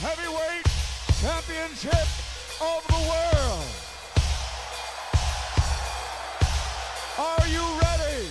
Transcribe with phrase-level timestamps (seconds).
[0.00, 0.64] heavyweight
[1.20, 2.06] championship
[2.60, 3.64] of the world.
[7.18, 8.28] Are you ready?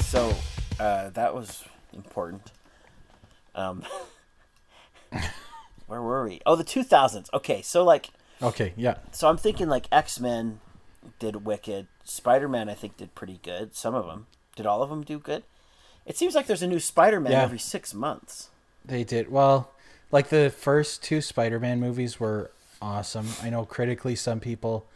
[0.00, 0.34] So
[0.78, 2.50] uh, that was important.
[3.54, 3.84] Um,
[5.86, 6.40] where were we?
[6.46, 7.28] Oh, the 2000s.
[7.32, 8.10] Okay, so like,
[8.42, 8.96] Okay, yeah.
[9.12, 10.60] so I'm thinking like X Men
[11.18, 11.86] did wicked.
[12.10, 13.74] Spider Man, I think, did pretty good.
[13.76, 14.26] Some of them
[14.56, 14.66] did.
[14.66, 15.44] All of them do good.
[16.06, 17.42] It seems like there's a new Spider Man Yeah.
[17.42, 18.48] every six months.
[18.84, 19.70] They did well.
[20.10, 22.50] Like the first two Spider-Man movies were
[22.82, 23.28] awesome.
[23.42, 24.86] I know critically some people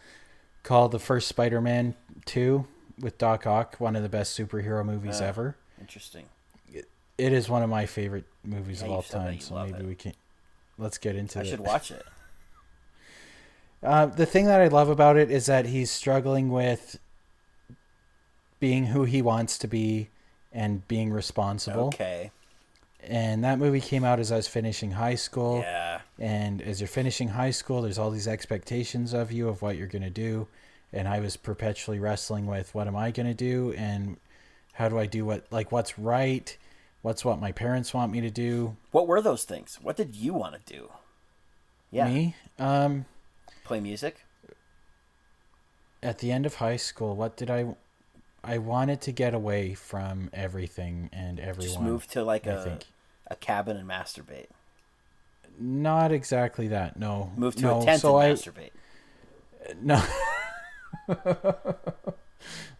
[0.64, 2.66] call the first Spider-Man 2
[2.98, 5.56] with Doc Ock one of the best superhero movies Uh, ever.
[5.80, 6.26] Interesting.
[6.72, 9.38] It is one of my favorite movies Yeah, of all time.
[9.38, 9.86] So maybe it.
[9.86, 10.14] we can
[10.78, 11.46] let's get into I it.
[11.46, 12.02] should watch it.
[13.82, 16.98] Uh, the thing that I love about it is that he's struggling with
[18.60, 20.08] being who he wants to be
[20.52, 21.88] and being responsible.
[21.88, 22.30] Okay.
[23.02, 25.58] And that movie came out as I was finishing high school.
[25.60, 26.00] Yeah.
[26.18, 29.88] And as you're finishing high school, there's all these expectations of you of what you're
[29.88, 30.48] going to do.
[30.92, 34.16] And I was perpetually wrestling with what am I going to do and
[34.74, 36.56] how do I do what, like, what's right?
[37.02, 38.76] What's what my parents want me to do?
[38.90, 39.78] What were those things?
[39.82, 40.90] What did you want to do?
[41.90, 42.08] Yeah.
[42.08, 42.36] Me?
[42.58, 43.04] Um,
[43.64, 44.24] Play music.
[46.02, 47.74] at the end of high school, what did I,
[48.44, 51.68] I wanted to get away from everything and everyone.
[51.68, 52.84] Just move to like I a think.
[53.28, 54.48] a cabin and masturbate.
[55.58, 56.98] Not exactly that.
[56.98, 57.32] No.
[57.36, 58.70] Move to no, a tent so and I, masturbate.
[59.80, 60.02] No.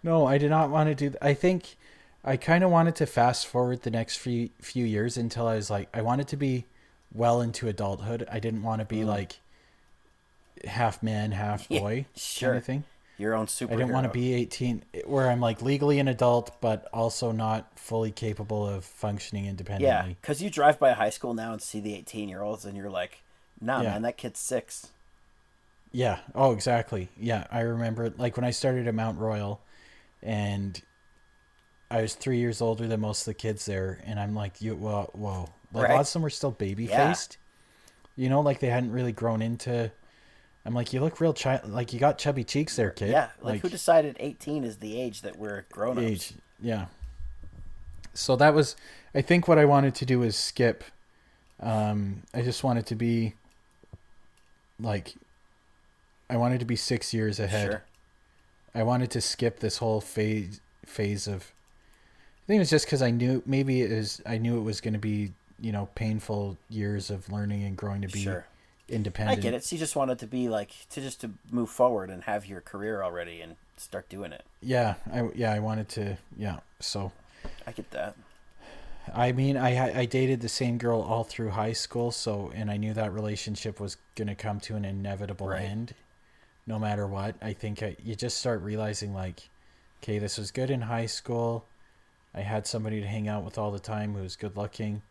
[0.03, 1.77] no, I did not want to do th- I think
[2.23, 5.71] I kind of wanted to fast forward the next few few years until I was
[5.71, 6.67] like I wanted to be
[7.15, 8.27] well into adulthood.
[8.31, 9.07] I didn't want to be mm.
[9.07, 9.41] like
[10.67, 12.51] half man, half Yeah, boy sure.
[12.51, 12.85] kind of thing.
[13.17, 13.73] Your own superhero.
[13.73, 17.79] I didn't want to be 18 where I'm like legally an adult but also not
[17.79, 19.87] fully capable of functioning independently.
[20.11, 22.65] Yeah, because you drive by a high school now and see the 18 year olds,
[22.65, 23.23] and you're like,
[23.61, 23.91] nah, Yeah.
[23.93, 24.89] man, that kid's six.
[25.93, 26.19] Yeah.
[26.35, 27.09] Oh, exactly.
[27.17, 29.61] Yeah, I remember like when I started at Mount Royal,
[30.21, 30.83] and
[31.91, 34.75] I was three years older than most of the kids there, and I'm like, you,
[34.75, 35.51] whoa, whoa.
[35.73, 35.95] Like Right.
[35.95, 37.09] lots of them were still baby Yeah.
[37.09, 37.39] faced.
[38.17, 39.93] You know, like they hadn't really grown into.
[40.67, 41.69] I'm like, you look real child.
[41.69, 43.11] Like you got chubby cheeks there, kid.
[43.11, 46.07] Yeah, like, who decided 18 is the age that we're grown ups?
[46.07, 46.33] age?
[46.61, 46.87] Yeah.
[48.15, 48.77] So that was,
[49.15, 50.85] I think, what I wanted to do is skip.
[51.61, 53.35] Um, I just wanted to be.
[54.81, 55.15] Like.
[56.31, 57.71] I wanted to be six years ahead.
[57.71, 57.85] Sure.
[58.75, 61.53] I wanted to skip this whole phase phase of.
[62.45, 64.81] I think it was just because I knew maybe it was I knew it was
[64.81, 68.47] going to be you know painful years of learning and growing to be Sure.
[68.89, 69.39] Independent.
[69.39, 69.65] I get it.
[69.65, 72.61] So you just wanted to be like, to just to move forward and have your
[72.61, 74.45] career already and start doing it.
[74.61, 76.61] Yeah, I yeah I wanted to yeah.
[76.81, 77.13] So
[77.67, 78.17] I get that.
[79.15, 82.77] I mean I I dated the same girl all through high school, so and I
[82.77, 85.63] knew that relationship was going to come to an inevitable Right.
[85.63, 85.95] end,
[86.67, 87.37] no matter what.
[87.43, 89.49] I think I, you just start realizing like,
[90.03, 91.67] okay, this was good in high school.
[92.35, 95.03] I had somebody to hang out with all the time who was good looking,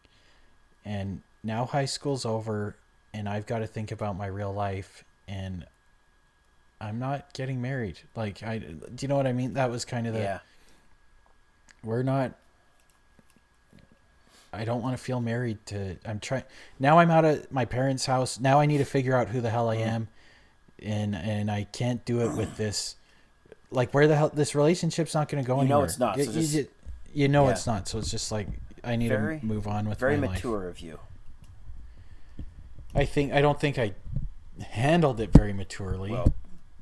[0.84, 2.76] and now high school's over,
[3.14, 5.66] and I've got to think about my real life, and
[6.82, 8.00] I'm not getting married.
[8.16, 9.54] Like I, do you know what I mean?
[9.54, 10.40] That was kind of the Yeah.
[11.84, 12.34] we're not
[14.56, 16.44] I don't want to feel married to I'm trying
[16.80, 18.40] now I'm out of my parents' house.
[18.40, 19.90] Now I need to figure out who the hell I Mm-hmm.
[19.90, 20.08] am
[20.82, 22.96] and and I can't do it with this
[23.72, 26.26] like where the hell this relationship's not going to go You know it's not, You,
[26.26, 26.68] so you just- ju-
[27.16, 27.52] you know yeah.
[27.52, 27.88] it's not.
[27.88, 28.48] So it's just like
[28.84, 30.36] I need Very- to move on with Very my life.
[30.36, 31.00] mature of you.
[32.96, 33.94] I think I don't think I
[34.70, 36.12] handled it very maturely.
[36.12, 36.34] Well,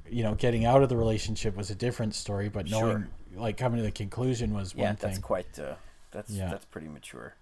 [0.10, 3.42] you know, getting out of the relationship was a different story, but knowing Sure.
[3.42, 5.22] like coming to the conclusion was yeah, one that's thing.
[5.22, 5.76] quite, uh,
[6.12, 6.50] that's, Yeah.
[6.50, 7.36] that's pretty mature.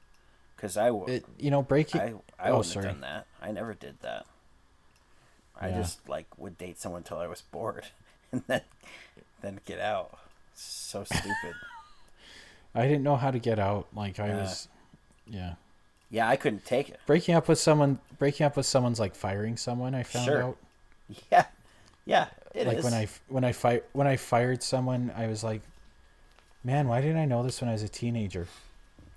[0.56, 2.06] Because I It, you know, breaking I,
[2.38, 2.85] I oh, wouldn't sorry.
[2.85, 3.25] have done that.
[3.41, 4.25] I never did that.
[5.59, 5.78] I Yeah.
[5.78, 7.86] just like would date someone until I was bored,
[8.31, 8.62] and then
[9.41, 10.18] then get out.
[10.53, 11.56] So stupid.
[12.75, 13.88] I didn't know how to get out.
[13.95, 14.42] Like I Yeah.
[14.42, 14.68] was,
[15.25, 15.54] yeah.
[16.09, 17.00] Yeah, I couldn't take it.
[17.06, 19.94] Breaking up with someone, breaking up with someone's like firing someone.
[19.95, 20.44] I found Sure.
[20.44, 20.57] out.
[21.31, 21.45] Yeah,
[22.06, 22.73] yeah, it is.
[22.75, 25.61] like when I when I fi- when I fired someone, I was like,
[26.63, 28.47] man, why didn't I know this when I was a teenager?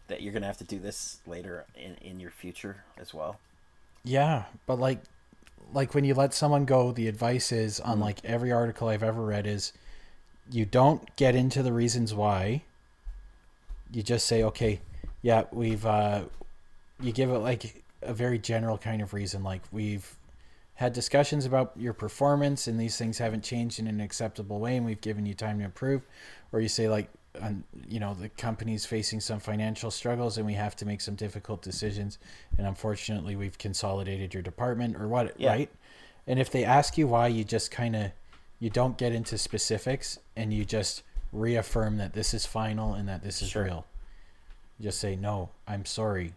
[0.09, 3.39] that you're gonna have to do this later in in your future as well.
[4.05, 4.99] Yeah, but like,
[5.73, 8.03] like when you let someone go, the advice is on Mm.
[8.03, 9.73] like every article I've ever read is,
[10.51, 12.63] you don't get into the reasons why.
[13.91, 14.81] You just say, okay,
[15.23, 15.87] yeah, we've.
[15.87, 16.25] uh
[17.03, 20.17] You give it like a very general kind of reason, like we've
[20.75, 24.87] had discussions about your performance and these things haven't changed in an acceptable way, and
[24.87, 26.03] we've given you time to improve.
[26.53, 27.09] Or you say like,
[27.89, 31.63] you know the company's facing some financial struggles and we have to make some difficult
[31.63, 32.19] decisions
[32.59, 35.49] and unfortunately we've consolidated your department or what Yeah.
[35.53, 35.71] right
[36.27, 38.11] and if they ask you why you just kind of
[38.61, 41.03] you don't get into specifics and you just
[41.33, 43.65] reaffirm that this is final and that this is Sure.
[43.65, 43.87] real
[44.79, 46.35] just say no i'm sorry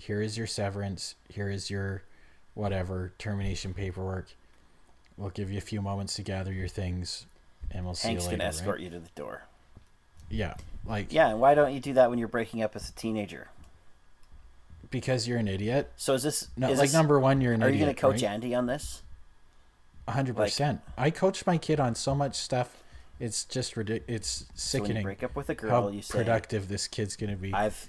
[0.00, 2.02] here is your severance here is your
[2.54, 4.28] whatever termination paperwork
[5.16, 7.26] we'll give you a few moments to gather your things
[7.70, 8.84] and we'll see Hank's you gonna later escort right?
[8.84, 9.42] you to the door.
[10.30, 10.54] yeah
[10.86, 13.48] like Yeah, and why don't you do that when you're breaking up as a teenager?
[14.90, 17.60] because you're an idiot So is this no is like this- number one you're an
[17.62, 17.74] idiot.
[17.74, 18.30] Are you gonna coach right?
[18.32, 19.02] Andy on this?
[20.08, 22.82] 100% i coach my kid on so much stuff
[23.20, 26.68] it's just ridiculous it's So sickening break up with a girl, how you say, productive
[26.68, 27.86] this kid's gonna be "I've,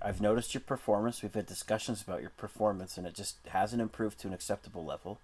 [0.00, 1.22] I've noticed your performance.
[1.22, 5.18] We've had discussions about your performance, and it just hasn't improved to an acceptable level.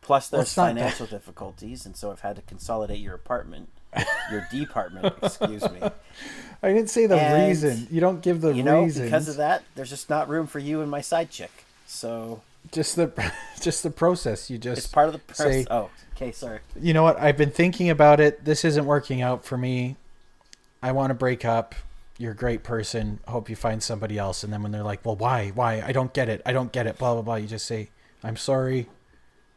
[0.00, 3.68] Plus, there's it's not that- financial difficulties, and so I've had to consolidate your apartment,
[4.30, 5.14] your department.
[5.22, 5.80] Excuse me.
[6.62, 9.36] i didn't say the And, reason you don't give the You know, reasons because of
[9.36, 11.50] that, there's just not room for you and my side chick.
[11.86, 12.42] So
[12.72, 15.38] just the just the process you just it's part of the press.
[15.38, 16.58] say oh, okay, sorry.
[16.80, 17.18] you know what?
[17.20, 18.44] I've been thinking about it.
[18.44, 19.96] This isn't working out for me.
[20.82, 21.74] I want to break up.
[22.18, 23.20] You're a great person.
[23.28, 24.42] Hope you find somebody else.
[24.44, 25.48] And then when they're like, "Well, why?
[25.54, 25.80] Why?
[25.80, 26.42] I don't get it.
[26.44, 27.36] I don't get it." Blah blah blah.
[27.36, 27.90] You just say,
[28.22, 28.88] "I'm sorry.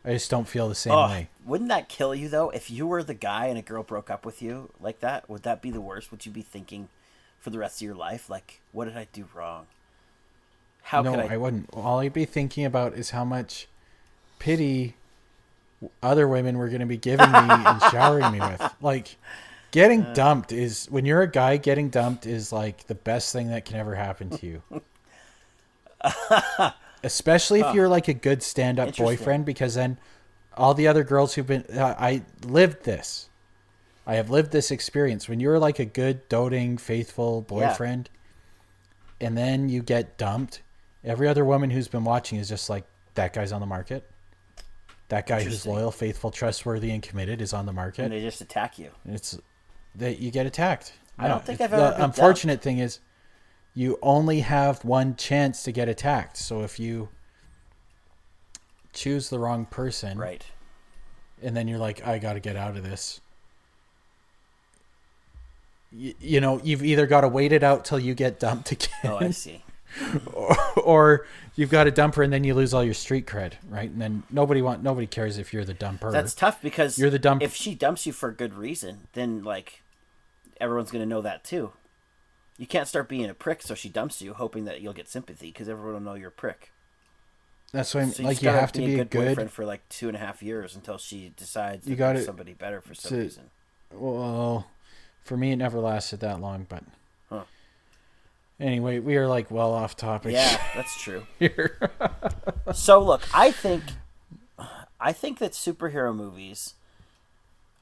[0.05, 2.51] I just don't feel the same Oh, way." wouldn't that kill you though?
[2.51, 5.43] If you were the guy and a girl broke up with you like that, would
[5.43, 6.11] that be the worst?
[6.11, 6.89] Would you be thinking
[7.39, 9.65] for the rest of your life, like, what did I do wrong?
[10.83, 11.33] How no, could I...
[11.33, 11.37] I?
[11.37, 11.69] wouldn't.
[11.73, 13.67] All I'd be thinking about is how much
[14.39, 14.95] pity
[16.03, 18.61] other women were going to be giving me and showering me with.
[18.81, 19.17] Like,
[19.71, 20.13] getting Uh.
[20.13, 21.57] dumped is when you're a guy.
[21.57, 24.63] Getting dumped is like the best thing that can ever happen to you.
[27.03, 29.97] Especially if you're like a good stand-up boyfriend, because then
[30.56, 33.27] all the other girls who've been uh, I lived this.
[34.06, 35.27] I have lived this experience.
[35.29, 38.09] When you're like a good, doting, faithful boyfriend,
[39.19, 40.62] and then you get dumped,
[41.03, 42.83] every other woman who's been watching is just like,
[43.13, 44.09] that guy's on the market.
[45.09, 48.03] That guy who's loyal, faithful, trustworthy, and committed is on the market.
[48.03, 48.89] and they just attack you.
[49.06, 49.38] It's
[49.95, 50.93] that you get attacked.
[51.17, 52.99] I don't think I've ever The unfortunate thing is,
[53.73, 56.35] you only have one chance to get attacked.
[56.38, 57.09] So if you
[58.93, 60.43] choose the wrong person, Right.
[61.41, 63.21] and then you're like, I got to get out of this.
[65.91, 68.89] You, you know, you've either got to wait it out till you get dumped again,
[69.05, 69.63] Oh, I see.
[70.33, 73.89] or, or you've got a dumper and then you lose all your street cred, right?
[73.89, 76.11] And then nobody want nobody cares if you're the dumper.
[76.13, 77.41] That's tough because You're the dumper.
[77.44, 79.81] If she dumps you for a good reason, then like
[80.61, 81.71] everyone's gonna know that too.
[82.57, 85.47] You can't start being a prick, so she dumps you, hoping that you'll get sympathy,
[85.47, 86.71] because everyone will know you're a prick.
[87.73, 89.29] That's why, I'm So like, you have to be a good.
[89.29, 92.81] boyfriend for like two and a half years until she decides You gotta- somebody better
[92.81, 93.49] for some to- reason.
[93.93, 94.67] Well,
[95.23, 96.83] for me, it never lasted that long, but.
[97.29, 97.43] Huh.
[98.59, 101.25] Anyway, we are like well off topic Yeah, that's true.
[102.73, 103.83] So look, I think,
[104.99, 106.75] I think that superhero movies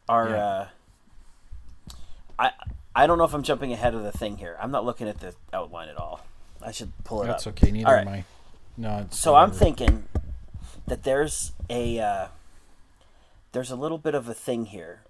[0.07, 0.29] are.
[0.29, 0.45] Yeah.
[0.45, 0.67] Uh,
[2.39, 2.51] I
[2.95, 4.57] I don't know if I'm jumping ahead of the thing here.
[4.59, 6.21] I'm not looking at the outline at all.
[6.61, 7.53] I should pull it That's up.
[7.53, 7.71] okay.
[7.71, 8.07] Neither right.
[8.07, 8.23] am I.
[8.77, 8.97] No.
[8.99, 10.05] It's So I'm thinking
[10.87, 12.27] that there's a uh,
[13.51, 15.01] there's a little bit of a thing here.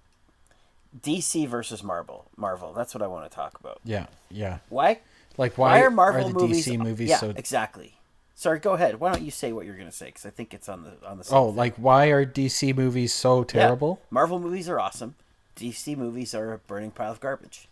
[1.00, 2.26] DC versus Marvel.
[2.36, 2.72] Marvel.
[2.72, 3.80] That's what I want to talk about.
[3.84, 4.58] Yeah, yeah.
[4.68, 4.98] Why?
[5.38, 6.66] Like, Why, why, are Marvel the movies?
[6.66, 7.30] DC movies yeah, so?
[7.36, 7.94] exactly.
[8.34, 8.98] Sorry, go ahead.
[8.98, 10.06] Why don't you say what you're going to say?
[10.06, 11.28] Because I think it's on the on the.
[11.30, 11.56] Oh, thing.
[11.56, 13.44] like why are DC movies so Yeah.
[13.44, 14.00] terrible?
[14.10, 15.14] Marvel movies are awesome.
[15.56, 17.68] DC movies are a burning pile of garbage.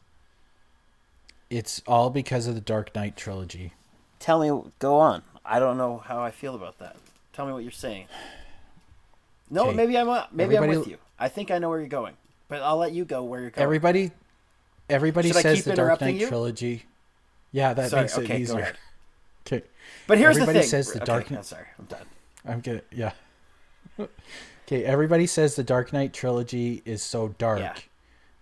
[1.50, 3.72] It's all because of the Dark Knight trilogy.
[4.18, 5.22] Tell me, go on.
[5.44, 6.96] I don't know how I feel about that.
[7.32, 8.06] Tell me what you're saying.
[9.50, 9.76] No, Okay.
[9.76, 10.98] maybe I'm uh, maybe I'm with you.
[11.18, 12.14] I think I know where you're going,
[12.48, 13.62] but I'll let you go where you're going.
[13.64, 14.10] Everybody,
[14.90, 16.28] everybody Should says the Dark Knight you?
[16.28, 16.84] trilogy.
[17.52, 18.74] Yeah, that Sorry, makes it okay, go easier.
[19.46, 19.62] Okay,
[20.06, 20.68] But here's Everybody the thing.
[20.68, 22.06] Everybody says the Dark I'm Knight- sorry, I'm done.
[22.46, 22.82] I'm good.
[22.92, 23.12] Yeah.
[24.68, 27.60] okay, everybody says the Dark Knight trilogy is so dark.
[27.60, 27.74] Yeah.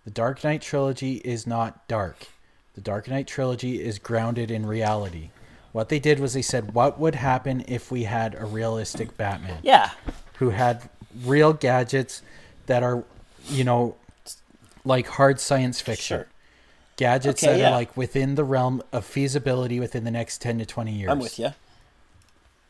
[0.03, 2.27] The Dark Knight trilogy is not dark.
[2.75, 5.29] The Dark Knight trilogy is grounded in reality.
[5.71, 9.59] What they did was they said, what would happen if we had a realistic Batman?
[9.63, 9.91] Yeah,
[10.39, 10.89] who had
[11.23, 12.21] real gadgets
[12.65, 13.03] that are,
[13.47, 13.95] you know,
[14.83, 16.17] like hard science fiction.
[16.17, 16.27] Sure.
[16.97, 17.69] Gadgets Okay, that yeah.
[17.69, 21.11] are like within the realm of feasibility within the next 10 to 20 years.
[21.11, 21.53] I'm with you.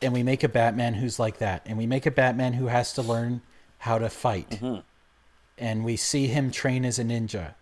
[0.01, 1.63] And we make a Batman who's like that.
[1.65, 3.41] And we make a Batman who has to learn
[3.79, 4.49] how to fight.
[4.51, 4.79] Mm-hmm.
[5.57, 7.55] And we see him train as a ninja.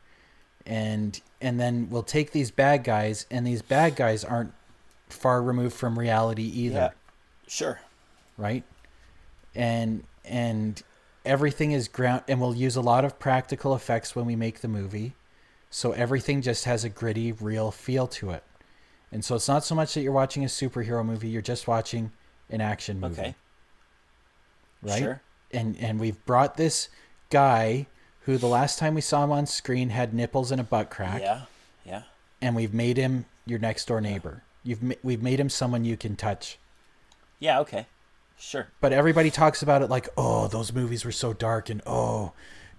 [0.66, 4.52] And and then we'll take these bad guys and these bad guys aren't
[5.10, 6.90] far removed from reality either Yeah,
[7.48, 7.80] sure.
[8.38, 8.64] right?
[9.54, 10.82] And and
[11.24, 14.68] everything is ground and we'll use a lot of practical effects when we make the
[14.68, 15.14] movie.
[15.70, 18.44] So everything just has a gritty, real feel to it.
[19.12, 22.12] And so it's not so much that you're watching a superhero movie, you're just watching
[22.50, 23.22] an action movie.
[23.22, 23.36] Okay.
[24.82, 25.00] Right?
[25.00, 25.22] Sure.
[25.52, 26.90] And and we've brought this
[27.30, 27.88] guy
[28.22, 31.22] who the last time we saw him on screen had nipples and a butt crack
[31.22, 31.42] Yeah.
[31.86, 32.04] Yeah.
[32.42, 34.44] and we've made him your next door neighbor.
[34.64, 36.58] You've ma- we've made him someone you can touch.
[37.40, 37.60] Yeah.
[37.60, 37.86] Okay.
[38.38, 38.68] Sure.
[38.82, 42.34] But everybody talks about it like, "Oh, those movies were so dark and oh,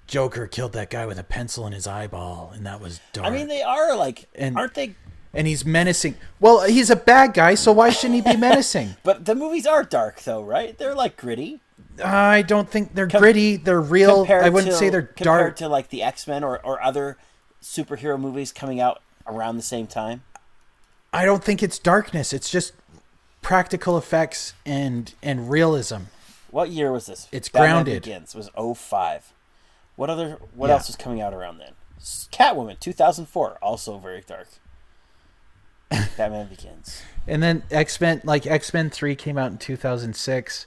[0.06, 3.30] Joker killed that guy with a pencil in his eyeball and that was dark." I
[3.30, 4.94] mean, they are like, And- aren't they?
[5.36, 6.16] And he's menacing.
[6.40, 8.96] Well, he's a bad guy, so why shouldn't he be menacing?
[9.04, 10.76] But the movies are dark, though, right?
[10.76, 11.60] They're like gritty.
[12.02, 13.56] I don't think they're gritty.
[13.56, 14.26] They're real.
[14.28, 15.56] I wouldn't to, say they're compared dark.
[15.56, 17.16] to like the X Men or, or other
[17.62, 20.22] superhero movies coming out around the same time.
[21.12, 22.32] I don't think it's darkness.
[22.32, 22.72] It's just
[23.42, 26.02] practical effects and and realism.
[26.50, 27.28] What year was this?
[27.32, 28.02] It's Batman grounded.
[28.02, 29.32] Begins was 05.
[29.96, 30.38] What other?
[30.54, 30.74] What Yeah.
[30.74, 31.72] else was coming out around then?
[32.00, 34.48] Catwoman, 2004, also very dark.
[36.16, 37.02] Batman Begins.
[37.26, 40.66] And then X Men, like X Men Three, came out in two thousand six.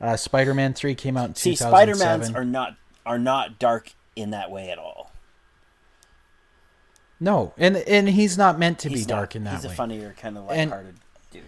[0.00, 3.92] Uh, Spider Man Three came out in See, Spider Mans are not are not dark
[4.16, 5.10] in that way at all.
[7.20, 9.16] No, and and he's not meant to He's be not.
[9.16, 9.72] dark in that He's way.
[9.72, 10.94] a funnier kind of And-
[11.32, 11.42] dude.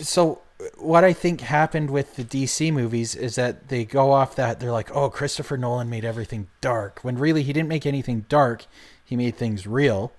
[0.00, 0.42] so
[0.76, 4.72] what I think happened with the DC movies is that they go off that they're
[4.72, 8.66] like, oh, Christopher Nolan made everything dark when really he didn't make anything dark.
[9.04, 10.12] He made things real.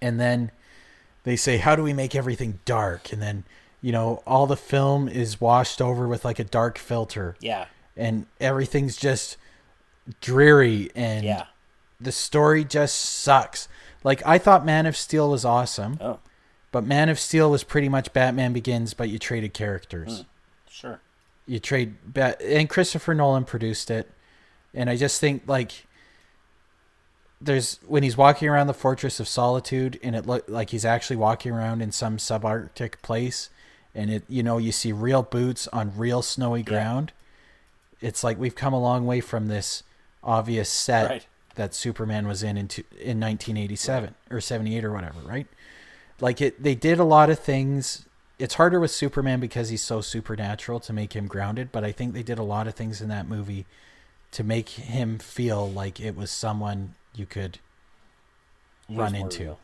[0.00, 0.50] And then
[1.24, 3.12] they say, how do we make everything dark?
[3.12, 3.44] And then
[3.80, 8.26] you know all the film is washed over with like a dark filter, Yeah, and
[8.40, 9.36] everything's just
[10.20, 11.46] dreary and yeah.
[12.00, 13.68] the story just sucks.
[14.04, 15.98] Like I thought Man of Steel was awesome.
[16.00, 16.18] Oh,
[16.72, 20.18] But Man of Steel was pretty much Batman Begins, but you traded characters.
[20.18, 20.22] Hmm.
[20.68, 21.00] sure.
[21.46, 24.08] You trade Bat, and Christopher Nolan produced it,
[24.72, 25.86] and I just think like
[27.44, 31.16] there's when he's walking around the Fortress of Solitude, and it looked like he's actually
[31.16, 33.50] walking around in some subarctic place,
[33.94, 37.12] and it you know you see real boots on real snowy ground.
[38.00, 39.82] It's like we've come a long way from this
[40.24, 41.26] obvious set Right.
[41.56, 45.46] that Superman was in in, two, in 1987 or 78 or whatever, right?
[46.20, 48.04] like it they did a lot of things
[48.38, 52.12] it's harder with superman because he's so supernatural to make him grounded but i think
[52.12, 53.64] they did a lot of things in that movie
[54.32, 57.58] to make him feel like it was someone you could
[58.88, 59.60] run into real.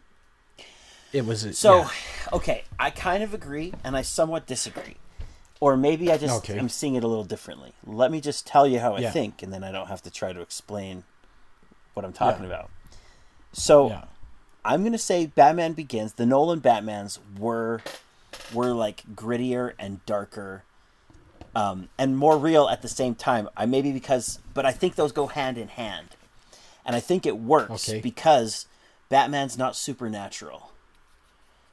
[1.13, 1.89] it was So, yeah.
[2.33, 4.97] okay, I kind of agree, and I somewhat disagree,
[5.61, 6.59] or maybe I just Okay.
[6.59, 7.73] am seeing it a little differently.
[7.85, 9.11] Let me just tell you how I Yeah.
[9.11, 11.05] think, and then I don't have to try to explain
[11.95, 12.47] what I'm talking Yeah.
[12.47, 12.71] about.
[13.53, 14.03] So,
[14.65, 16.13] I'm gonna say Batman Begins.
[16.13, 17.81] The Nolan Batmans were
[18.53, 20.65] were like grittier and darker,
[21.59, 23.49] um, and more real at the same time.
[23.57, 26.09] I maybe because, but I think those go hand in hand,
[26.87, 28.01] and I think it works Okay.
[28.01, 28.67] because
[29.09, 30.71] Batman's not supernatural.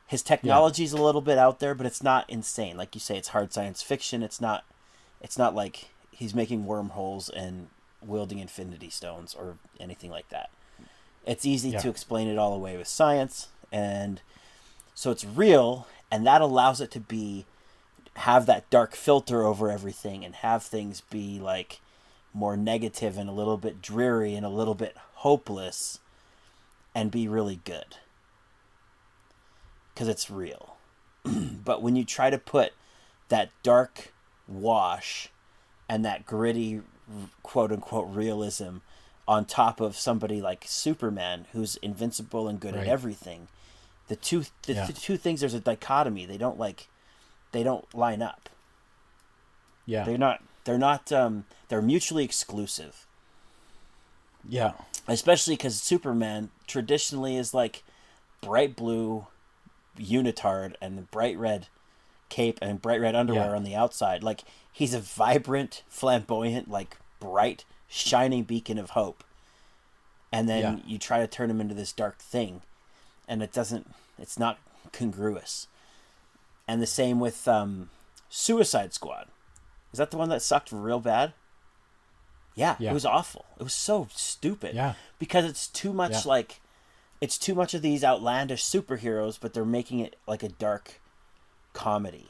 [0.07, 2.77] His technology's a little bit out there, but it's not insane.
[2.77, 4.23] Like you say, it's hard science fiction.
[4.23, 4.63] It's not.
[5.21, 7.67] It's not like he's making wormholes and
[8.01, 10.49] wielding infinity stones or anything like that.
[11.25, 11.79] It's easy Yeah.
[11.81, 14.21] to explain it all away with science, and
[14.93, 17.45] so it's real, and that allows it to be
[18.17, 21.81] have that dark filter over everything, and have things be like
[22.34, 26.00] more negative and a little bit dreary and a little bit hopeless,
[26.93, 27.98] and be really good
[29.93, 30.75] because it's real.
[31.24, 32.74] but when you try to put
[33.29, 34.13] that dark
[34.48, 35.29] wash
[35.89, 36.81] and that gritty
[37.43, 38.77] quote unquote realism
[39.27, 42.84] on top of somebody like Superman who's invincible and good Right.
[42.84, 43.48] at everything
[44.07, 44.86] the two the Yeah.
[44.86, 46.88] th- two things there's a dichotomy they don't like
[47.55, 48.50] they don't line up
[49.85, 53.05] yeah they're not they're not um they're mutually exclusive
[54.47, 54.74] yeah
[55.07, 57.83] especially because Superman traditionally is like
[58.41, 59.27] bright blue
[60.00, 61.67] unitard and bright red
[62.29, 63.55] cape and bright red underwear Yeah.
[63.55, 64.24] on the outside.
[64.24, 69.24] Like he's a vibrant, flamboyant, like bright, shining beacon of hope.
[70.31, 70.83] And then Yeah.
[70.85, 72.62] you try to turn him into this dark thing,
[73.27, 73.93] and it doesn't.
[74.17, 74.57] It's not
[74.91, 75.67] congruous.
[76.67, 77.89] And the same with um,
[78.29, 79.27] Suicide Squad.
[79.93, 81.34] Is that the one that sucked real bad?
[82.55, 82.91] Yeah, Yeah.
[82.91, 83.45] it was awful.
[83.60, 84.75] It was so stupid.
[84.75, 84.93] Yeah.
[85.19, 86.22] Because it's too much Yeah.
[86.25, 86.62] like
[87.22, 91.00] it's too much of these outlandish superheroes, but they're making it like a dark
[91.74, 92.29] comedy.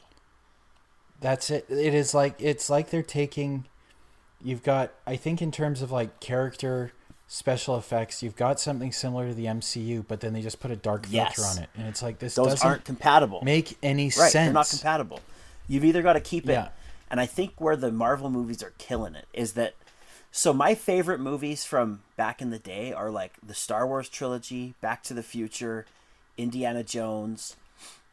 [1.20, 1.66] That's it.
[1.68, 3.66] It is like it's like they're taking.
[4.40, 6.92] You've got, I think, in terms of like character
[7.28, 10.76] special effects, you've got something similar to the MCU, but then they just put a
[10.76, 11.56] dark filter Yes.
[11.56, 13.40] on it, and it's like this Those doesn't aren't compatible.
[13.42, 14.32] make any right, sense.
[14.32, 15.20] they're not compatible.
[15.68, 16.68] You've either got to keep it, Yeah.
[17.10, 19.74] and I think where the Marvel movies are killing it is that
[20.32, 24.74] So my favorite movies from back in the day are like the Star Wars trilogy,
[24.82, 25.86] Back to the Future,
[26.36, 27.56] Indiana Jones.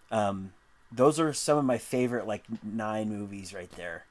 [0.09, 0.53] Um,
[0.89, 4.05] those are some of my favorite like nine movies right there.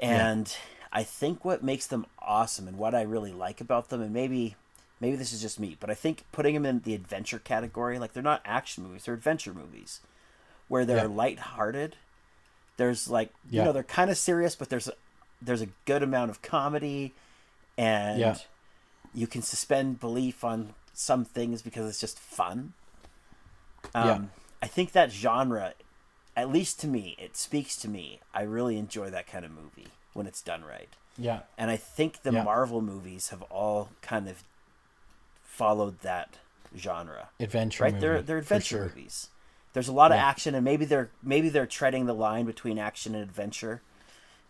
[0.00, 0.52] And
[0.92, 4.56] I think what makes them awesome and what I really like about them, and maybe
[5.00, 8.12] maybe this is just me, but I think putting them in the adventure category, like
[8.12, 10.00] they're not action movies, they're adventure movies,
[10.68, 11.08] where they're Yeah.
[11.08, 11.96] lighthearted.
[12.76, 13.64] There's like you Yeah.
[13.64, 14.94] know they're kind of serious, but there's a,
[15.42, 17.14] there's a good amount of comedy,
[17.78, 18.38] and Yeah.
[19.14, 22.74] you can suspend belief on some things because it's just fun.
[23.94, 24.38] Um, Yeah.
[24.62, 25.74] I think that genre,
[26.36, 28.20] at least to me, it speaks to me.
[28.34, 30.88] I really enjoy that kind of movie when it's done right.
[31.16, 31.40] Yeah.
[31.56, 32.42] And I think the Yeah.
[32.44, 34.42] Marvel movies have all kind of
[35.42, 36.36] followed that
[36.76, 37.30] genre.
[37.40, 37.92] Adventure right?
[37.94, 38.00] movie.
[38.06, 38.84] they're they're adventure sure.
[38.84, 39.28] movies.
[39.72, 43.14] There's a lot of action and maybe they're maybe they're treading the line between action
[43.14, 43.82] and adventure.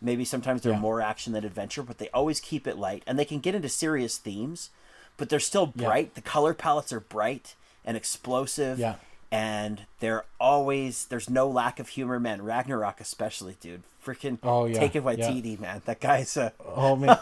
[0.01, 0.79] Maybe sometimes they're Yeah.
[0.79, 3.69] more action than adventure, but they always keep it light and they can get into
[3.69, 4.71] serious themes,
[5.17, 5.87] but they're still Yeah.
[5.87, 6.15] bright.
[6.15, 8.79] The color palettes are bright and explosive.
[8.79, 8.97] Yeah.
[9.31, 12.43] And they're always there's no lack of humor, man.
[12.43, 13.83] Ragnarok especially, dude.
[14.05, 14.79] Freaking Oh, yeah.
[14.81, 15.01] Taika Yeah.
[15.03, 15.83] Waititi, man.
[15.85, 17.19] That guy's a Oh man,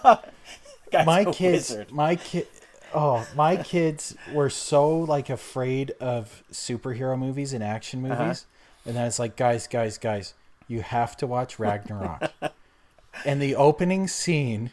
[0.93, 1.91] guy's my kids, wizard.
[1.93, 2.47] my kid,
[2.95, 8.23] oh my kids were so like afraid of superhero movies and action Uh-huh.
[8.23, 8.47] movies,
[8.85, 10.35] and then it's like, guys, guys, guys,
[10.69, 12.31] you have to watch Ragnarok.
[13.25, 14.71] and the opening scene,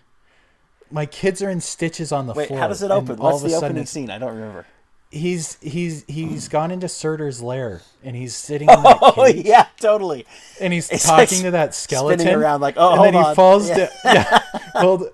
[0.92, 2.60] my kids are in stitches on the Wait, floor.
[2.60, 3.18] how does it open?
[3.20, 4.12] all What's the opening it's- scene?
[4.12, 4.68] I don't remember.
[5.16, 9.68] He's he's he's gone into Surtur's lair and he's sitting in that Oh cage, yeah,
[9.80, 10.26] totally.
[10.60, 13.70] and he's It's talking like to that skeleton around like, oh, and then he falls
[13.70, 13.78] Yeah.
[13.78, 13.90] down.
[14.06, 14.40] Yeah.
[14.76, 15.10] Well,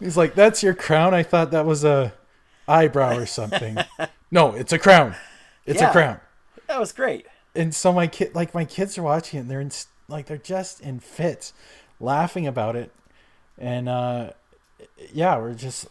[0.00, 2.12] he's like, "That's your crown." I thought that was a
[2.66, 3.78] eyebrow or something.
[4.32, 5.14] no, it's a crown.
[5.66, 5.90] It's Yeah.
[5.90, 6.20] a crown.
[6.66, 7.26] That was great.
[7.54, 9.42] And so my kid, like my kids are watching it.
[9.42, 9.70] And they're in
[10.08, 11.52] like they're just in fits,
[12.00, 12.90] laughing about it,
[13.56, 14.30] and uh,
[15.12, 15.86] yeah, we're just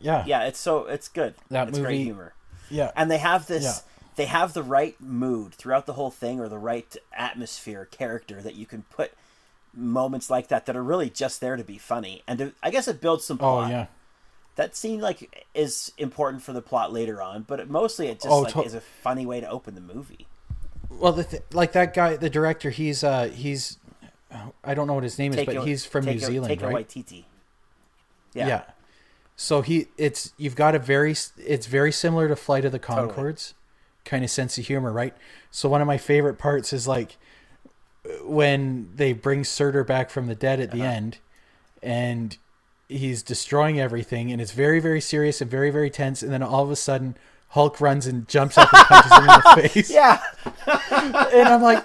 [0.00, 1.34] yeah Yeah, it's so it's good.
[1.50, 2.33] That it's great movie- humor.
[2.70, 3.74] Yeah And they have this Yeah.
[4.16, 8.54] they have the right mood throughout the whole thing or the right atmosphere character that
[8.54, 9.12] you can put
[9.74, 12.22] moments like that that are really just there to be funny.
[12.28, 13.86] And to, I guess it builds some oh yeah
[14.56, 18.28] That scene like is important for the plot later on, but it, mostly it just
[18.28, 20.26] Oh, like to- is a funny way to open the movie.
[20.90, 23.78] Well, the th- like that guy, the director, he's uh he's
[24.62, 26.72] I don't know what his name is, but a- he's from New a- Zealand, Taika
[26.72, 26.88] right?
[26.88, 27.24] Waititi.
[28.32, 28.46] Yeah.
[28.46, 28.62] Yeah.
[29.36, 33.54] So he it's you've got a very it's very similar to Flight of the Conchords
[34.04, 35.14] kind of sense of humor, right?
[35.50, 37.16] So one of my favorite parts is like
[38.22, 40.90] when they bring Surtur back from the dead at the uh-huh.
[40.90, 41.18] end
[41.82, 42.36] and
[42.88, 46.62] he's destroying everything and it's very very serious and very very tense and then all
[46.62, 47.16] of a sudden
[47.48, 49.90] Hulk runs and jumps up and punches him in the face.
[49.90, 50.20] Yeah.
[51.34, 51.84] And I'm like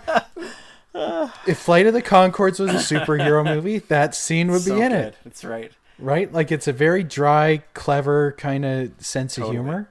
[1.48, 4.92] if Flight of the Conchords was a superhero movie, that scene would be in good.
[4.92, 5.72] it That's right.
[6.00, 6.32] Right?
[6.32, 9.58] Like it's a very dry, clever kind of sense Totally.
[9.58, 9.90] of humor.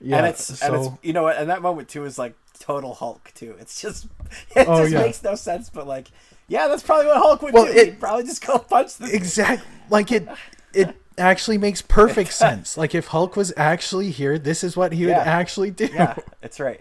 [0.00, 3.32] Yeah, and it's and it's you know and that moment too is like total hulk
[3.34, 4.06] too it's just
[4.56, 5.00] it Oh, just yeah.
[5.02, 6.08] makes no sense but like
[6.48, 9.12] yeah that's probably what hulk would Well, do it- he'd probably just go punch the
[9.14, 10.28] exact like it.
[10.72, 12.76] It actually makes perfect sense.
[12.76, 15.86] Like if Hulk was actually here, this is what he would actually do.
[15.92, 16.80] yeah that's right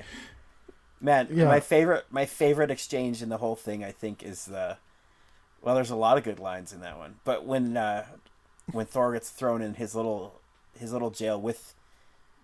[1.01, 1.45] man Yeah.
[1.45, 4.77] my favorite my favorite exchange in the whole thing i think is the
[5.61, 8.05] well there's a lot of good lines in that one but when uh
[8.71, 10.39] when thor gets thrown in his little
[10.77, 11.73] his little jail with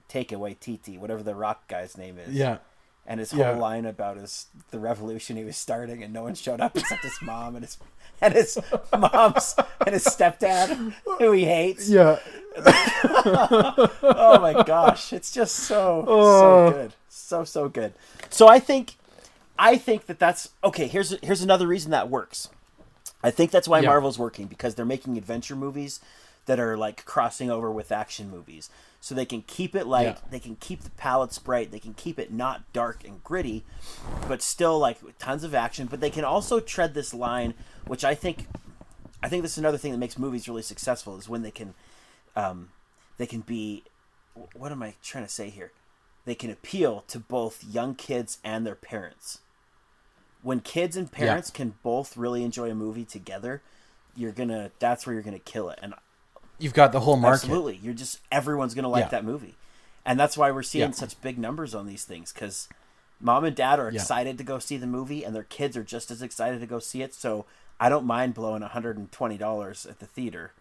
[0.10, 2.58] Taika Waititi whatever the rock guy's name is Yeah,
[3.06, 3.52] and his whole Yeah.
[3.58, 7.18] line about his the revolution he was starting and no one showed up except his
[7.22, 7.78] mom and his
[8.22, 8.58] and his
[8.98, 9.56] mom's
[9.86, 12.20] and his stepdad who he hates yeah.
[12.58, 16.40] oh my gosh it's just so Oh.
[16.70, 17.94] so good so so good
[18.30, 18.96] so i think
[19.58, 22.50] i think that that's okay here's here's another reason that works
[23.24, 23.88] i think that's why Yeah.
[23.90, 26.00] marvel's working because they're making adventure movies
[26.46, 30.18] that are like crossing over with action movies so they can keep it light Yeah.
[30.32, 33.64] they can keep the palettes bright they can keep it not dark and gritty
[34.28, 37.54] but still like tons of action but they can also tread this line
[37.88, 38.48] which i think
[39.22, 41.74] i think this is another thing that makes movies really successful is when they can
[42.36, 42.70] um,
[43.18, 43.84] they can be
[44.54, 45.72] what am i trying to say here
[46.26, 49.40] they can appeal to both young kids and their parents
[50.44, 53.62] when kids and parents can both really enjoy a movie together
[54.16, 55.94] you're gonna that's where you're gonna kill it and
[56.60, 57.44] You've got the whole market.
[57.46, 59.10] absolutely you're just everyone's gonna like Yeah.
[59.10, 59.56] that movie
[60.06, 60.96] and that's why we're seeing Yeah.
[60.96, 62.70] such big numbers on these things because
[63.20, 64.00] mom and dad are Yeah.
[64.02, 66.78] excited to go see the movie and their kids are just as excited to go
[66.80, 67.46] see it so
[67.80, 70.52] i don't mind blowing $120 at the theater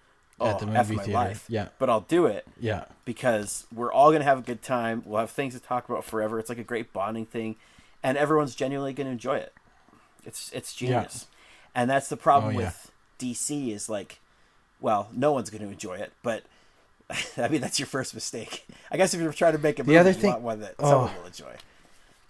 [0.41, 1.45] At oh, the F movie my theater, life.
[1.49, 1.69] yeah.
[1.79, 5.03] but i'll do it Yeah, because we're all gonna have a good time.
[5.05, 6.39] We'll have things to talk about forever.
[6.39, 7.57] It's like a great bonding thing,
[8.03, 9.53] and everyone's genuinely gonna enjoy it.
[10.25, 10.89] It's it's Yeah.
[10.89, 11.27] genius,
[11.75, 12.67] and that's the problem Oh, yeah.
[12.67, 14.19] with DC is like
[14.81, 16.43] well, no one's going to enjoy it, but
[17.37, 18.67] I mean that's your first mistake.
[18.91, 20.91] I guess if you're trying to make a movie, other you thing- one that oh.
[20.91, 21.55] someone will enjoy.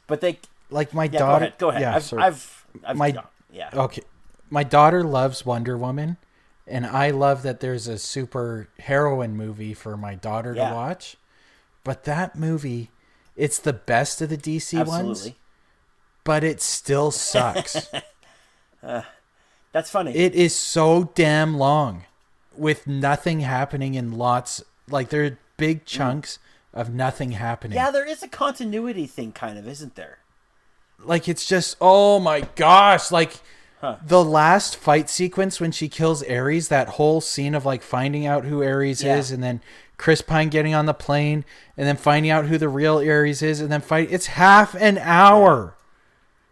[0.07, 0.39] But they,
[0.71, 1.25] Like my yeah, daughter.
[1.25, 1.81] go ahead, go ahead.
[1.83, 2.13] Yeah, I've.
[2.15, 3.15] I've, I've, My-
[3.53, 4.03] yeah, Okay.
[4.51, 6.19] My daughter loves Wonder Woman,
[6.67, 10.69] and I love that there's a super heroine movie for my daughter Yeah.
[10.69, 11.17] to watch.
[11.85, 12.91] But that movie,
[13.37, 15.37] it's the best of the DC ones, absolutely.
[16.25, 17.91] But it still sucks.
[18.83, 19.03] Uh,
[19.71, 20.13] that's funny.
[20.13, 22.03] it is so damn long
[22.57, 25.87] with nothing happening in lots like there are big mm.
[25.87, 26.41] chunks
[26.75, 27.77] of nothing happening.
[27.77, 30.19] yeah, there is a continuity thing, kind of, isn't there?
[31.05, 33.35] like it's just oh my gosh like
[34.07, 38.45] the last fight sequence when she kills ares that whole scene of like finding out
[38.45, 39.17] who ares Yeah.
[39.17, 39.61] is and then
[39.97, 41.45] chris pine getting on the plane
[41.77, 44.99] and then finding out who the real ares is and then fight it's half an
[44.99, 45.75] hour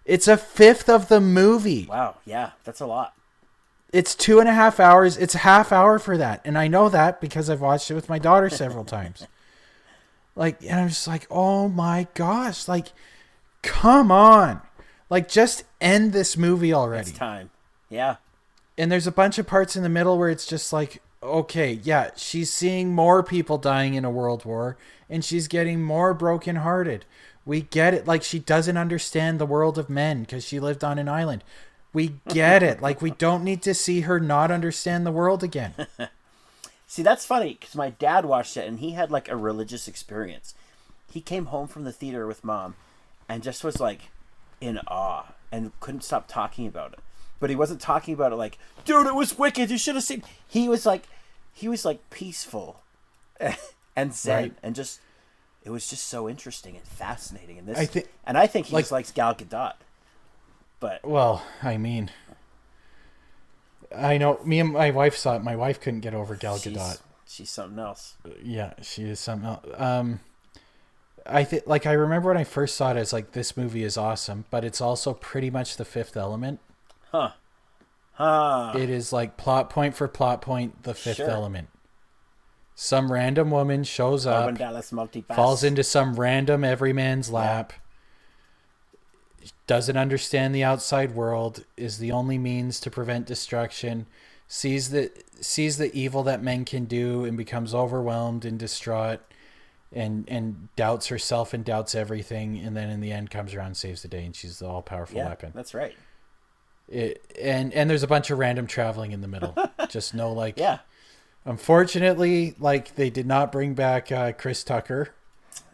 [0.05, 1.87] it's a fifth of the movie.
[1.89, 3.15] Wow, yeah, that's a lot.
[3.93, 5.17] it's two and a half hours.
[5.17, 6.41] It's a half hour for that.
[6.45, 9.27] And i know that because i've watched it with my daughter several times.
[10.37, 12.89] Like and i'm just like oh my gosh like
[13.63, 14.63] come on.
[15.11, 17.11] Like just end this movie already.
[17.11, 17.51] It's time.
[17.89, 18.17] Yeah,
[18.79, 22.09] and there's a bunch of parts in the middle where it's just like okay yeah
[22.17, 24.79] she's seeing more people dying in a world war
[25.11, 27.05] and she's getting more brokenhearted
[27.47, 30.99] we get it like she doesn't understand the world of men because she lived on
[30.99, 31.43] an island
[31.93, 35.75] we get it like we don't need to see her not understand the world again
[36.87, 40.55] See, that's funny because my dad watched it and he had like a religious experience.
[41.13, 42.75] He came home from the theater with mom
[43.29, 44.09] and just was like
[44.61, 46.99] in awe and couldn't stop talking about it.
[47.39, 49.71] But he wasn't talking about it like, dude, it was wicked.
[49.71, 50.25] You should have seen.
[50.49, 51.05] He was like,
[51.53, 52.81] he was like peaceful
[53.95, 54.53] and zen Right.
[54.61, 54.99] and just,
[55.63, 57.59] it was just so interesting and fascinating.
[57.59, 59.75] And this, I think- and I think he like- just likes Gal Gadot.
[60.81, 62.11] But well i mean
[63.95, 66.73] i know me and my wife saw it my wife couldn't get over gal she's,
[66.75, 68.15] gadot she's something else.
[68.43, 69.67] yeah she is something else.
[69.77, 70.21] um
[71.27, 73.97] i think like i remember when i first saw it as like this movie is
[73.99, 76.61] awesome but it's also pretty much the fifth element
[77.13, 77.33] Huh.
[78.13, 78.73] Huh.
[78.77, 81.29] it is like plot point for plot point the fifth Sure.
[81.29, 81.69] element
[82.83, 85.37] some random woman shows up Urban Dallas Multipass.
[85.37, 87.75] falls into some random everyman's lap
[89.67, 94.07] doesn't understand the outside world is the only means to prevent destruction
[94.49, 95.11] sees the
[95.43, 99.21] sees the evil that men can do and becomes overwhelmed and distraught
[99.93, 103.77] and and doubts herself and doubts everything and then in the end comes around and
[103.77, 105.95] saves the day and she's the all-powerful Yeah, weapon that's right.
[106.89, 109.55] it, and and there's a bunch of random traveling in the middle
[109.91, 110.79] just no like Yeah.
[111.45, 115.09] Unfortunately like they did not bring back uh, chris tucker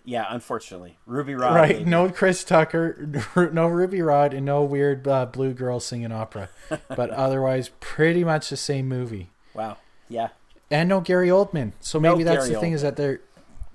[0.04, 0.98] Yeah, unfortunately.
[1.06, 1.54] Ruby Rod.
[1.54, 3.08] right no chris tucker
[3.52, 6.48] no ruby rod and no weird uh, blue girl singing opera
[6.88, 9.78] but otherwise pretty much the same movie Wow.
[10.08, 10.28] Yeah.
[10.70, 13.20] and no gary oldman so No maybe that's Gary the thing is that they're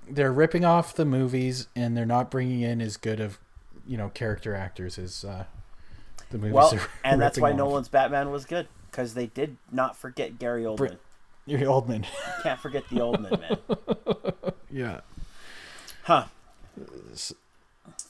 [0.08, 3.38] they're ripping off the movies and they're not bringing in as good of
[3.86, 5.44] you know character actors as uh,
[6.30, 7.56] the movies Well, are and that's why off.
[7.58, 10.76] Nolan's Batman was good because they did not forget Gary Oldman.
[10.76, 10.94] Br-
[11.48, 12.04] Gary Oldman
[12.42, 14.52] Can't forget the Oldman man.
[14.70, 15.00] yeah
[16.04, 16.24] Huh.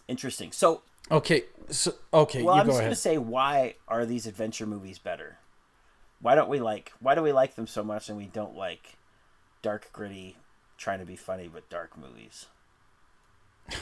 [0.09, 0.53] Interesting.
[0.53, 4.27] So, okay so okay well, you I'm go just ahead gonna say, why are these
[4.27, 5.39] adventure movies better?
[6.21, 6.93] Why don't we like?
[7.01, 8.97] Why do we like them so much, and we don't like
[9.61, 10.37] dark, gritty,
[10.79, 12.47] trying to be funny but dark movies?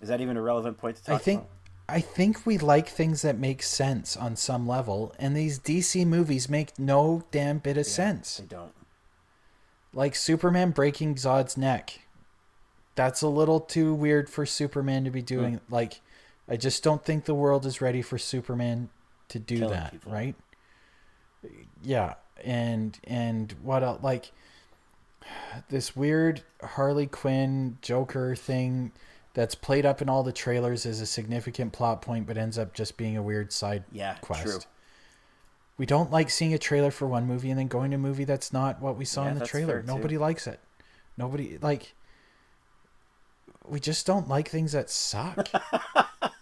[0.00, 1.50] Is that even a relevant point to talk I think about?
[1.88, 6.48] I think we like things that make sense on some level, and these DC movies
[6.48, 8.38] make no damn bit of sense.
[8.38, 8.72] They don't.
[9.92, 12.00] Like Superman breaking Zod's neck.
[12.96, 15.26] That's a little too weird for Superman to be Hmm.
[15.26, 15.60] doing.
[15.70, 16.00] Like,
[16.48, 18.88] I just don't think the world is ready for Superman
[19.28, 20.12] to do Killing that, people.
[20.12, 20.34] right?
[21.82, 24.02] Yeah, and and what else?
[24.02, 24.32] Like
[25.68, 28.92] this weird Harley Quinn Joker thing
[29.36, 32.72] that's played up in all the trailers as a significant plot point, but ends up
[32.72, 34.42] just being a weird side Yeah, quest.
[34.42, 34.58] true.
[35.76, 38.24] We don't like seeing a trailer for one movie and then going to a movie
[38.24, 39.82] that's not what we saw Yeah, in the trailer.
[39.86, 40.58] Nobody likes it.
[41.18, 41.92] Nobody like.
[43.68, 45.48] We just don't like things that suck,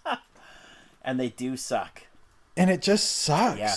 [1.03, 2.03] And they do suck.
[2.55, 3.59] and it just sucks.
[3.59, 3.75] Yeah.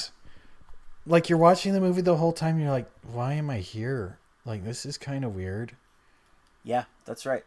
[1.07, 4.19] Like you're watching the movie the whole time, and you're like, "Why am I here?
[4.45, 5.75] Like this is kind of weird."
[6.63, 7.45] Yeah, that's right.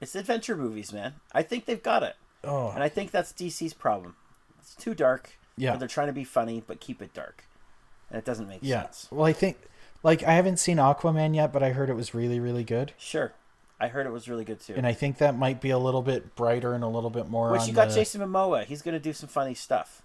[0.00, 1.14] It's adventure movies, man.
[1.32, 2.16] I think they've got it.
[2.44, 4.14] Oh, And I think that's DC's problem.
[4.60, 5.30] It's too dark.
[5.56, 5.76] Yeah.
[5.76, 7.44] They're trying to be funny, but keep it dark.
[8.10, 8.82] And it doesn't make yeah.
[8.82, 9.08] sense.
[9.10, 9.58] Well, I think,
[10.04, 13.32] like, I haven't seen Aquaman yet, but I heard it was really, really good, Sure.
[13.80, 14.74] I heard it was really good too.
[14.76, 17.52] and I think that might be a little bit brighter and a little bit more.
[17.52, 18.64] Which you got the- Jason Momoa.
[18.64, 20.02] He's going to do some funny stuff.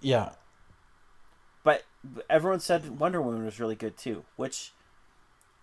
[0.00, 0.30] Yeah,
[1.64, 1.84] But
[2.30, 4.72] everyone said Wonder Woman was really good too, which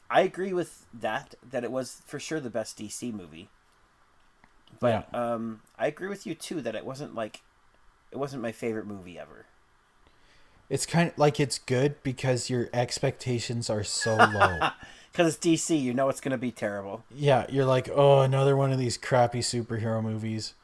[0.10, 1.36] I agree with that.
[1.48, 3.50] That it was for sure the best DC movie.
[4.80, 7.41] But um, I agree with you too that it wasn't like
[8.12, 9.46] it wasn't my favorite movie ever.
[10.70, 14.60] It's kind of like it's good because your expectations are so low.
[15.12, 17.06] Because it's DC, you know it's gonna be terrible.
[17.10, 20.56] yeah, you're like, oh, another one of these crappy superhero movies.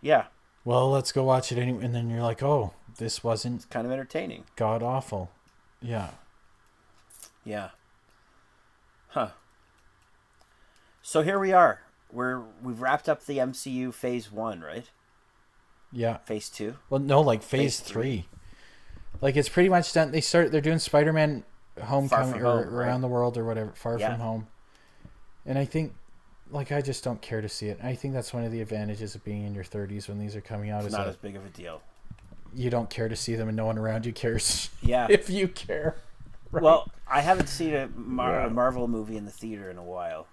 [0.00, 0.24] Yeah,
[0.64, 1.84] Well, let's go watch it anyway.
[1.84, 4.44] And then you're like, oh, this wasn't kind of entertaining.
[4.56, 5.30] god awful.
[5.82, 6.12] Yeah.
[7.44, 7.70] Yeah.
[9.10, 9.30] Huh.
[11.02, 11.80] So here we are.
[12.12, 14.90] We're we've wrapped up the MCU phase one, right?
[15.92, 16.18] Yeah.
[16.18, 16.76] Phase two.
[16.88, 18.02] Well, no, like phase, Phase three.
[18.02, 18.26] three.
[19.20, 20.12] Like it's pretty much done.
[20.12, 20.52] They start.
[20.52, 21.44] They're doing Spider-Man
[21.82, 23.00] Homecoming or Home, around right.
[23.00, 24.10] the world or whatever, Far Yeah.
[24.12, 24.46] from home.
[25.46, 25.94] And I think,
[26.50, 27.78] like, I just don't care to see it.
[27.82, 30.40] I think that's one of the advantages of being in your 30s when these are
[30.42, 31.80] coming out It's is not as big of a deal.
[32.54, 34.68] you don't care to see them and no one around you cares.
[34.82, 35.06] Yeah.
[35.10, 35.96] if you care.
[36.52, 36.62] Right?
[36.64, 38.46] Well, I haven't seen a, Mar- Yeah.
[38.46, 40.26] a Marvel movie in the theater in a while.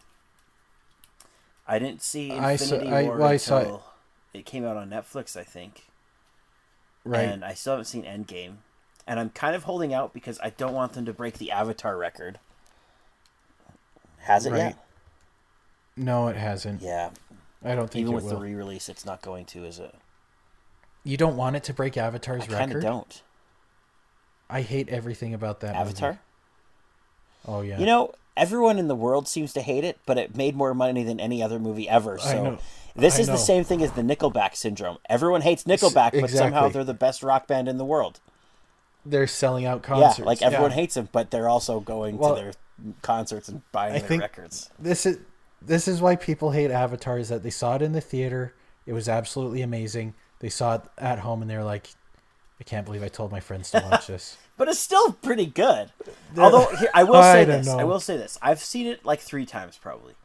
[1.67, 3.84] I didn't see I saw- Infinity I- War well, I saw it- until
[4.34, 5.88] it came out on Netflix, I think.
[7.03, 7.21] right.
[7.21, 8.58] And I still haven't seen Endgame.
[9.06, 11.95] And I'm kind of holding out because I don't want them to break the Avatar
[11.97, 12.39] record.
[14.19, 14.58] Has it Right.
[14.58, 14.77] yet?
[15.95, 16.82] no, it hasn't.
[16.82, 17.12] Yeah.
[17.63, 19.95] I don't think Even it with the re-release, it's not going to, is it?
[21.03, 22.56] you don't want it to break Avatar's record?
[22.56, 23.21] I kind of don't.
[24.50, 25.80] I hate everything about that movie.
[25.90, 26.20] Avatar.
[27.48, 27.80] Oh yeah.
[27.80, 31.04] You know, everyone in the world seems to hate it, but it made more money
[31.04, 32.18] than any other movie ever.
[32.18, 32.58] So
[32.96, 33.34] this I is know.
[33.34, 34.98] the same thing as the Nickelback syndrome.
[35.10, 38.20] Everyone hates Nickelback, but somehow they're the best rock band in the world.
[39.06, 40.20] they're selling out concerts.
[40.20, 40.76] Yeah, like everyone Yeah.
[40.76, 42.54] hates them, but they're also going Well, to their
[43.02, 44.70] concerts and buying I their records.
[44.78, 45.20] this is
[45.62, 48.54] this is why people hate Avatar is that they saw it in the theater.
[48.86, 50.14] It was absolutely amazing.
[50.40, 51.92] They saw it at home and they're like,
[52.60, 54.38] I can't believe I told my friends to watch this.
[54.58, 55.91] But it's still pretty good.
[56.36, 58.39] Although here, I will say don't this, I will say this.
[58.41, 60.15] I've seen it like three times probably.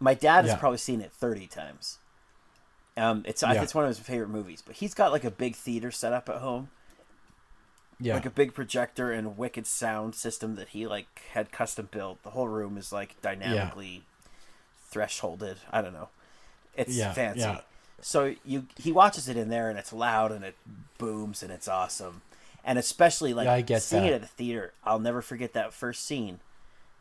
[0.00, 0.56] My dad has Yeah.
[0.56, 1.98] probably seen it thirty times.
[2.96, 3.62] Um, it's I Yeah.
[3.62, 4.64] it's one of his favorite movies.
[4.66, 6.70] But he's got like a big theater set up at home.
[8.00, 8.14] Yeah.
[8.14, 12.20] like a big projector and a wicked sound system that he like had custom built.
[12.24, 14.02] The whole room is like dynamically
[14.92, 15.58] thresholded.
[15.70, 16.08] I don't know.
[16.74, 17.42] It's Yeah, fancy.
[17.98, 18.02] Yeah.
[18.04, 20.56] So you he watches it in there and it's loud and it
[20.98, 22.22] booms and it's awesome.
[22.64, 24.12] And especially like Yeah, I get seeing that.
[24.12, 26.40] it at the theater, I'll never forget that first scene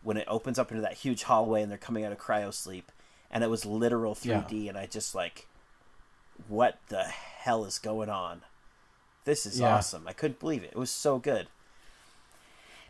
[0.04, 2.92] when it opens up into that huge hallway and they're coming out of cryo sleep
[3.32, 5.48] and it was literal 3D and I just like
[6.48, 8.42] what the hell is going on?
[9.24, 9.76] This is Yeah.
[9.76, 10.08] awesome.
[10.08, 10.72] I couldn't believe it.
[10.74, 11.48] It was so good.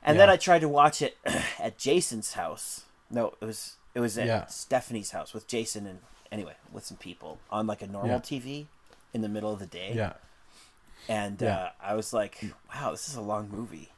[0.04, 1.18] And then I tried to watch it
[1.60, 2.84] at Jason's house.
[3.10, 4.46] No, it was it was at Yeah.
[4.48, 6.00] Stephanie's house with Jason and
[6.32, 8.20] anyway with some people on like a normal Yeah.
[8.20, 8.68] TV
[9.14, 9.94] in the middle of the day.
[9.94, 10.14] yeah.
[11.08, 11.58] And Yeah.
[11.58, 13.92] uh, I was like, "Wow, this is a long movie.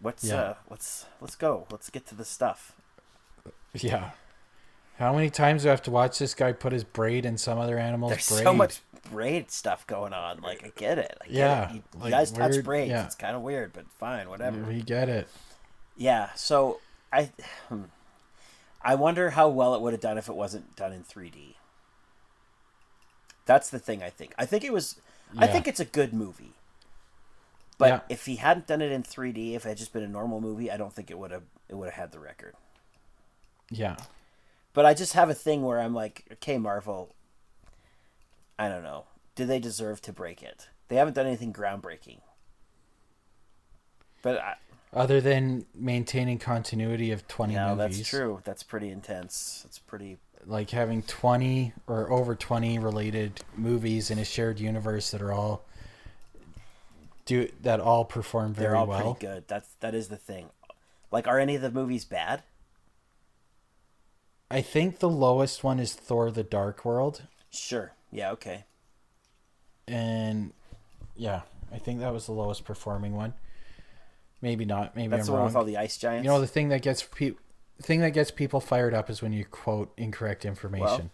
[0.00, 0.36] What's Yeah.
[0.40, 1.66] uh, let's let's go.
[1.70, 2.72] Let's get to the stuff."
[3.72, 4.10] Yeah.
[4.98, 7.58] How many times do I have to watch this guy put his braid in some
[7.58, 8.42] other animal's There's braid?
[8.42, 10.40] so much braid stuff going on.
[10.40, 11.16] Like I get it.
[11.22, 11.74] I get Yeah, it.
[11.76, 12.90] You, like guys touch weird- braids.
[12.90, 13.04] yeah.
[13.06, 14.58] It's kind of weird, but fine, whatever.
[14.64, 15.28] We get it.
[15.96, 16.80] Yeah, so
[17.12, 17.30] I
[17.68, 17.84] hmm.
[18.88, 21.56] I wonder how well it would have done if it wasn't done in 3D.
[23.44, 24.32] That's the thing I think.
[24.38, 24.98] I think it was
[25.36, 26.54] I think it's a good movie.
[27.76, 28.00] But Yeah.
[28.08, 30.70] if he hadn't done it in 3D, if it had just been a normal movie,
[30.70, 32.54] I don't think it would have it would have had the record.
[33.70, 33.96] Yeah.
[34.72, 37.14] But I just have a thing where I'm like, okay, Marvel,
[38.58, 39.04] I don't know.
[39.34, 40.68] Do they deserve to break it?
[40.88, 42.20] They haven't done anything groundbreaking.
[44.22, 44.54] But I,
[44.92, 47.98] Other than maintaining continuity of 20 no, movies.
[47.98, 48.40] that's true.
[48.44, 49.62] That's pretty intense.
[49.66, 55.20] It's pretty Like having 20 or over 20 related movies in a shared universe that
[55.20, 55.64] are all
[57.26, 59.14] do that all perform very They're all well.
[59.14, 59.44] pretty good.
[59.48, 60.48] That's that is the thing.
[61.10, 62.42] Like, are any of the movies bad?
[64.50, 67.92] I think the lowest one is Thor the Dark World Sure.
[68.10, 68.30] Yeah.
[68.32, 68.64] Okay.
[69.86, 70.52] and
[71.16, 73.34] yeah, I think that was the lowest performing one.
[74.40, 74.94] Maybe not.
[74.96, 75.46] Maybe That's I'm the one wrong.
[75.48, 76.24] with all the ice giants.
[76.24, 77.34] You know, the thing that gets pe-
[77.82, 81.10] thing that gets people fired up is when you quote incorrect information.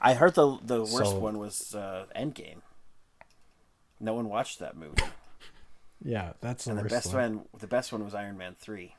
[0.00, 2.58] I heard the the worst So- one was uh, Endgame.
[4.00, 5.02] No one watched that movie,
[6.04, 7.36] yeah, that's the and the best one.
[7.38, 7.44] one.
[7.58, 8.94] The best one was Iron Man three.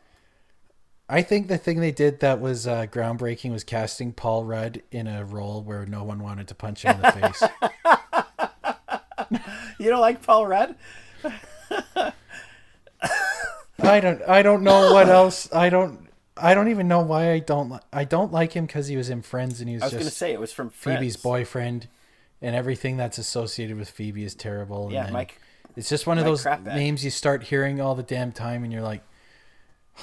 [1.08, 5.08] I think the thing they did that was uh, groundbreaking was casting Paul Rudd in
[5.08, 7.44] a role where no one wanted to punch him in the face.
[9.80, 10.76] You don't like Paul Rudd?
[13.82, 14.22] I don't.
[14.24, 15.52] I don't know what else.
[15.54, 16.08] I don't.
[16.38, 17.70] I don't even know why I don't.
[17.72, 19.92] li- I don't like him because he was in Friends and he was, I was
[19.94, 21.18] just going to say it was from Phoebe's Friends.
[21.18, 21.88] boyfriend,
[22.42, 24.84] and everything that's associated with Phoebe is terrible.
[24.86, 25.40] and Yeah, Mike
[25.76, 28.72] It's just one of Right those names you start hearing all the damn time, and
[28.72, 29.04] you're like,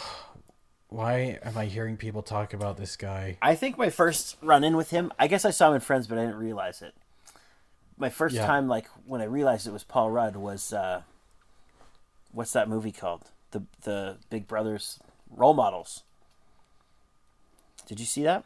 [0.89, 3.39] why am I hearing people talk about this guy?
[3.43, 6.07] I think my first run in with him, I guess I saw him in Friends,
[6.07, 6.95] but I didn't realize it.
[7.99, 8.47] My first Yeah.
[8.47, 11.03] time, like when I realized it was Paul Rudd, was uh,
[12.31, 13.31] what's that movie called?
[13.53, 14.99] The the Big Brothers
[15.31, 16.03] role models.
[17.87, 18.45] Did you see that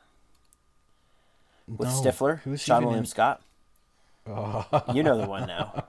[1.67, 1.95] with No.
[1.95, 3.43] Stifler, Who's Sean William in- Scott?
[4.27, 5.85] You know the one now.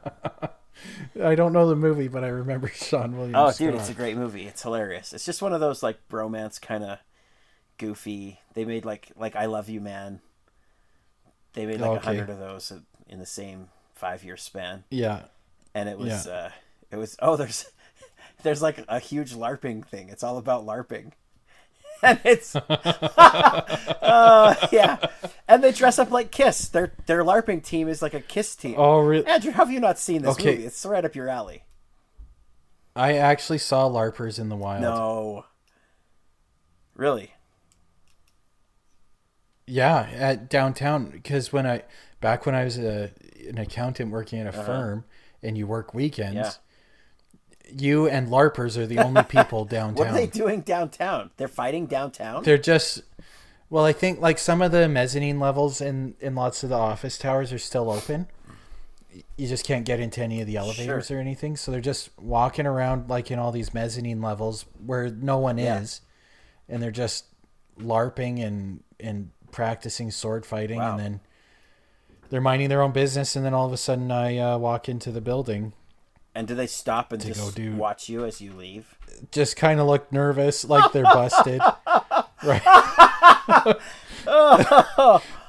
[1.23, 3.35] I don't know the movie, but I remember Sean William.
[3.35, 3.57] Oh, Scott.
[3.57, 4.47] dude, it's a great movie.
[4.47, 5.13] It's hilarious.
[5.13, 6.97] It's just one of those like bromance kind of
[7.77, 8.39] goofy.
[8.53, 10.21] They made like like I Love You Man.
[11.53, 12.05] They made like a Okay.
[12.05, 15.23] hundred of those in- in the same five year span, yeah.
[15.75, 16.31] and it was Yeah.
[16.33, 16.49] uh,
[16.89, 17.69] it was oh there's
[18.43, 20.09] there's like a huge LARPing thing.
[20.09, 21.11] It's all about LARPing.
[22.03, 22.55] And it's
[24.01, 24.97] uh, yeah,
[25.47, 26.67] and they dress up like Kiss.
[26.67, 28.73] Their their LARPing team is like a Kiss team.
[28.75, 29.23] Oh, really?
[29.27, 30.55] Andrew, have you not seen this Okay.
[30.55, 30.65] movie?
[30.65, 31.61] It's right up your alley.
[32.95, 34.81] I actually saw LARPers in the wild.
[34.81, 35.45] No,
[36.95, 37.35] really.
[39.67, 41.83] Yeah, at downtown because when I
[42.19, 43.11] back when I was a,
[43.47, 45.05] an accountant working at a firm
[45.41, 46.49] and you work weekends, Uh-huh.
[46.49, 46.53] Yeah.
[47.77, 49.95] You and LARPers are the only people downtown.
[49.95, 51.31] What are they doing downtown?
[51.37, 52.43] They're fighting downtown.
[52.43, 53.03] They're just
[53.69, 57.17] well, I think like some of the mezzanine levels in in lots of the office
[57.17, 58.27] towers are still open.
[59.37, 61.17] You just can't get into any of the elevators Sure.
[61.17, 65.37] or anything, so they're just walking around like in all these mezzanine levels where no
[65.37, 65.79] one Yeah.
[65.81, 66.01] is,
[66.69, 67.25] and they're just
[67.79, 70.91] larping and and practicing sword fighting, Wow.
[70.91, 71.19] and then
[72.29, 75.11] they're minding their own business, and then all of a sudden I uh, walk into
[75.11, 75.73] the building,
[76.33, 78.95] And do they stop and just go watch you as you leave?
[79.31, 81.59] just kind of look nervous, like they're busted.
[82.43, 82.61] right.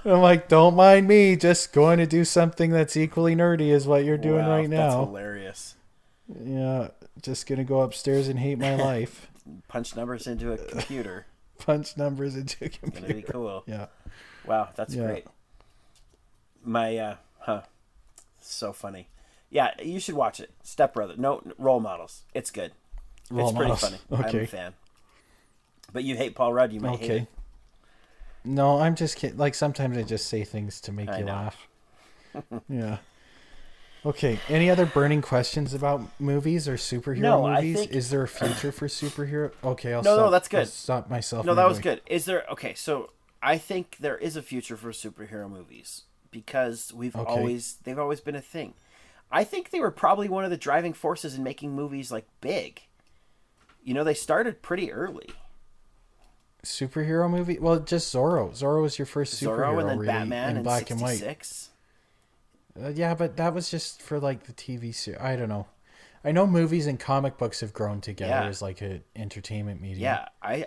[0.05, 4.05] I'm like, don't mind me, just going to do something that's equally nerdy is what
[4.05, 4.77] you're doing Wow, right now.
[4.99, 5.75] That's hilarious.
[6.45, 6.89] Yeah,
[7.21, 9.29] just gonna go upstairs and hate my life.
[9.69, 11.27] Punch numbers into a computer.
[11.59, 13.33] Punch numbers into a Gonna be computer.
[13.33, 13.65] cool.
[13.67, 13.87] Yeah.
[14.47, 15.07] Wow, that's Yeah.
[15.07, 15.27] great.
[16.65, 17.63] My uh huh.
[18.41, 19.09] So funny.
[19.53, 20.51] Yeah, you should watch it.
[20.63, 21.15] Step Brother.
[21.19, 22.23] No role models.
[22.33, 22.73] It's good.
[23.31, 23.99] Role it's pretty models.
[24.09, 24.25] funny.
[24.31, 24.73] I'm a fan.
[25.93, 27.27] But you hate Paul Rudd, you might hate Okay.
[28.45, 29.37] No, I'm just kidding.
[29.37, 31.33] Like sometimes I just say things to make I you know.
[31.33, 31.69] laugh.
[32.69, 32.97] yeah.
[34.07, 34.39] Okay.
[34.49, 37.77] Any other burning questions about movies or superhero No, movies?
[37.81, 39.53] think- Is there a future for superhero?
[39.63, 40.61] Okay, I'll No, no, that's good.
[40.61, 41.45] I'll stop myself.
[41.45, 41.97] No, that was anyway.
[41.97, 42.03] good.
[42.13, 43.11] Is there okay, so
[43.43, 47.31] I think there is a future for superhero movies because we've Okay.
[47.31, 48.73] always they've always been a thing.
[49.33, 52.83] I think they were probably one of the driving forces in making movies like big.
[53.83, 55.31] You know, they started pretty early.
[56.65, 57.59] Superhero movie?
[57.59, 58.51] Well, just Zorro.
[58.57, 61.23] Zorro was your first superhero, Zorro and then really, Batman in black and white.
[62.81, 65.21] Uh, yeah, but that was just for like the TV series.
[65.21, 65.67] I don't know.
[66.25, 68.45] I know movies and comic books have grown together Yeah.
[68.47, 70.03] as like an entertainment medium.
[70.03, 70.67] Yeah, I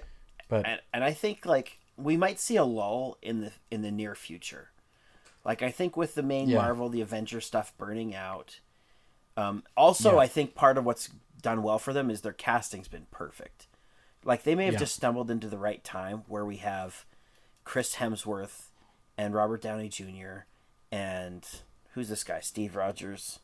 [0.49, 3.91] but and, and I think like we might see a lull in the in the
[3.91, 4.71] near future.
[5.45, 6.57] Like I think with the main Yeah.
[6.57, 8.59] Marvel, the Avenger stuff burning out.
[9.37, 10.19] Um, also, Yeah.
[10.21, 11.09] I think part of what's
[11.41, 13.67] done well for them is their casting's been perfect.
[14.23, 14.79] Like they may have Yeah.
[14.79, 17.05] just stumbled into the right time where we have
[17.63, 18.69] Chris Hemsworth
[19.17, 20.39] and Robert Downey Jr.
[20.91, 21.45] and
[21.93, 22.39] who's this guy?
[22.39, 23.39] Steve Rogers.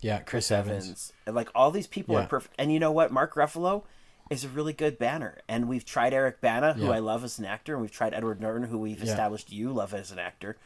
[0.00, 1.12] yeah, Chris, Evans.
[1.26, 2.24] And like all these people Yeah.
[2.24, 2.54] are perfect.
[2.58, 3.10] And you know what?
[3.10, 3.84] Mark Ruffalo
[4.30, 5.38] is a really good banner.
[5.48, 6.90] And we've tried Eric Bana, who.
[6.90, 9.92] I love as an actor, and we've tried Edward Norton, who we've established you love
[9.94, 10.56] as an actor.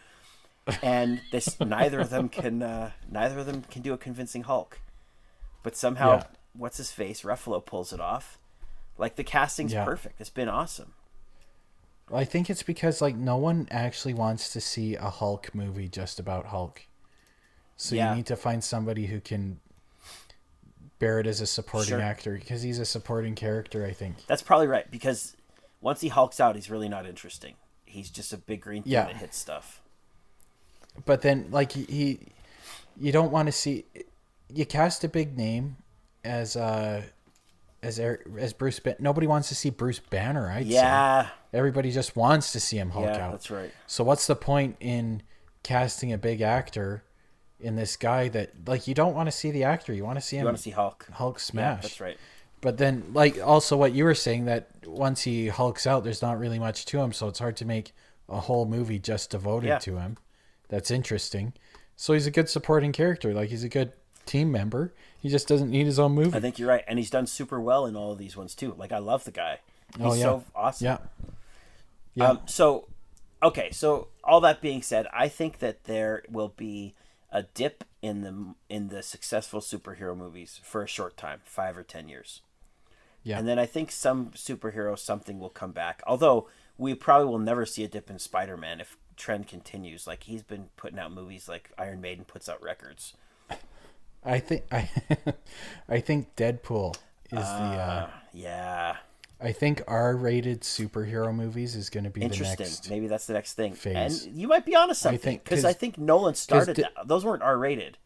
[0.82, 4.80] And this neither of them can uh, neither of them can do a convincing Hulk.
[5.62, 6.24] But somehow Yeah.
[6.54, 7.22] what's his face?
[7.22, 8.38] Ruffalo pulls it off.
[8.96, 9.84] Like the casting's Yeah.
[9.84, 10.20] perfect.
[10.20, 10.94] It's been awesome.
[12.12, 16.18] I think it's because like no one actually wants to see a Hulk movie just
[16.18, 16.82] about Hulk.
[17.76, 18.10] So Yeah.
[18.10, 19.60] you need to find somebody who can
[20.98, 22.00] bear it as a supporting Sure.
[22.00, 24.26] actor because he's a supporting character, I think.
[24.26, 25.36] That's probably right, because
[25.80, 27.54] once he hulks out, he's really not interesting.
[27.84, 29.04] He's just a big green thing Yeah.
[29.04, 29.80] that hits stuff.
[31.04, 32.18] But then like he, he
[33.00, 33.84] you don't want to see
[34.52, 35.76] you cast a big name
[36.24, 37.02] as uh
[37.82, 40.72] as Eric, as Bruce Ban- nobody wants to see Bruce Banner, I'd say.
[40.74, 43.30] Yeah, Everybody just wants to see him Hulk yeah, out.
[43.32, 43.70] that's right.
[43.86, 45.22] So what's the point in
[45.62, 47.04] casting a big actor
[47.60, 50.20] in this guy that like you don't want to see the actor, you want to
[50.20, 51.06] see You him want to see Hulk?
[51.12, 52.16] Hulk smash Yeah, that's right.
[52.60, 56.38] But then like also what you were saying that once he hulks out there's not
[56.40, 57.92] really much to him, so it's hard to make
[58.28, 59.78] a whole movie just devoted Yeah.
[59.78, 60.16] to him.
[60.68, 61.52] That's interesting.
[61.96, 63.92] So he's a good supporting character, like he's a good
[64.26, 64.92] team member.
[65.20, 66.36] He just doesn't need his own movie.
[66.36, 68.74] I think you're right, and he's done super well in all of these ones too.
[68.78, 69.60] Like I love the guy.
[69.96, 70.22] He's Oh, yeah.
[70.22, 70.84] so awesome.
[70.84, 70.98] yeah.
[72.14, 72.28] Yeah.
[72.30, 72.86] Um, so,
[73.42, 73.70] okay.
[73.70, 76.94] So all that being said, I think that there will be
[77.32, 81.82] a dip in the in the successful superhero movies for a short time, five or
[81.82, 82.42] ten years.
[83.24, 83.38] Yeah.
[83.38, 86.02] And then I think some superhero something will come back.
[86.06, 90.06] Although we probably will never see a dip in Spider Man if trend continues.
[90.06, 93.14] Like he's been putting out movies like Iron Maiden puts out records.
[94.24, 94.88] I think I
[95.88, 96.94] I think Deadpool
[97.26, 98.96] is the uh, Yeah.
[99.40, 102.66] I think R-rated superhero movies is going to be the Interesting.
[102.66, 102.90] next.
[102.90, 103.72] Maybe that's the next thing.
[103.74, 104.24] phase.
[104.24, 106.92] And you might be on onto something because 'cause- I think Nolan started that.
[107.06, 107.98] Those weren't R rated,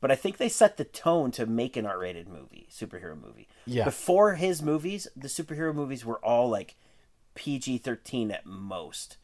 [0.00, 3.48] but I think they set the tone to make an R rated movie, superhero movie.
[3.66, 3.84] Yeah.
[3.84, 6.76] Before his movies, the superhero movies were all like
[7.34, 9.16] PG thirteen at most,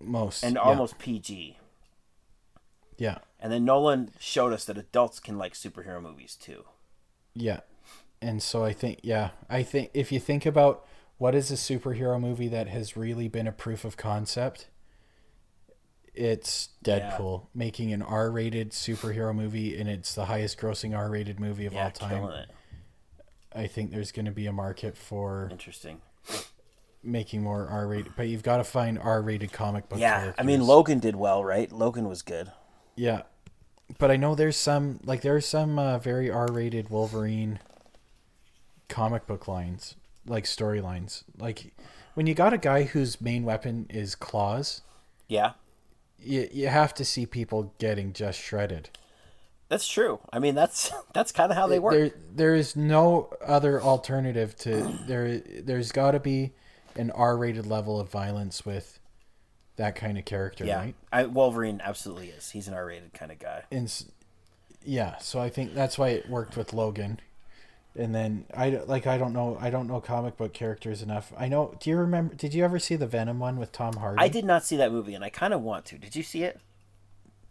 [0.00, 1.56] Most and yeah, almost PG.
[2.96, 6.64] yeah And then Nolan showed us that adults can like superhero movies too.
[7.34, 7.60] yeah,
[8.22, 10.84] and so I think yeah I think if you think about
[11.18, 14.68] what is a superhero movie that has really been a proof of concept,
[16.14, 17.16] it's Yeah.
[17.18, 21.84] Deadpool making an R-rated superhero movie, and it's the highest grossing R-rated movie of Yeah,
[21.86, 22.46] all time.
[23.52, 26.00] I think there's going to be a market for Interesting.
[27.02, 29.98] Making more R-rated, but you've got to find R-rated comic book.
[29.98, 30.60] Yeah, I mean.
[30.62, 31.70] Logan did well, right?
[31.70, 32.50] Logan was good.
[32.96, 33.22] Yeah,
[33.98, 37.60] but I know there's some like there's some uh, very R-rated Wolverine
[38.88, 39.94] comic book lines,
[40.26, 41.22] like storylines.
[41.38, 41.72] Like
[42.14, 44.82] when you got a guy whose main weapon is claws,
[45.28, 45.52] Yeah,
[46.18, 48.90] you you have to see people getting just shredded.
[49.68, 50.18] that's true.
[50.32, 51.94] I mean, that's that's kind of how they work.
[51.94, 55.38] There there is no other alternative to there.
[55.38, 56.52] There's got to be
[56.98, 58.98] an R-rated level of violence with
[59.76, 60.94] that kind of character, yeah, right?
[61.12, 62.50] I, Wolverine absolutely is.
[62.50, 63.62] He's an R rated kind of guy.
[63.70, 63.90] and
[64.84, 67.20] yeah, so I think that's why it worked with Logan.
[67.96, 71.32] And then I like I don't know I don't know comic book characters enough.
[71.36, 71.74] I know.
[71.80, 72.34] Do you remember?
[72.34, 74.20] Did you ever see the Venom one with Tom Hardy?
[74.20, 75.98] I did not see that movie, and I kind of want to.
[75.98, 76.60] Did you see it?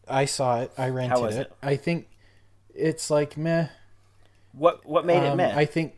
[0.08, 0.72] I saw it.
[0.78, 1.34] I rented it.
[1.34, 1.54] it?
[1.62, 2.08] I think
[2.74, 3.68] it's like meh.
[4.54, 5.54] What What made it Um, meh?
[5.54, 5.96] I think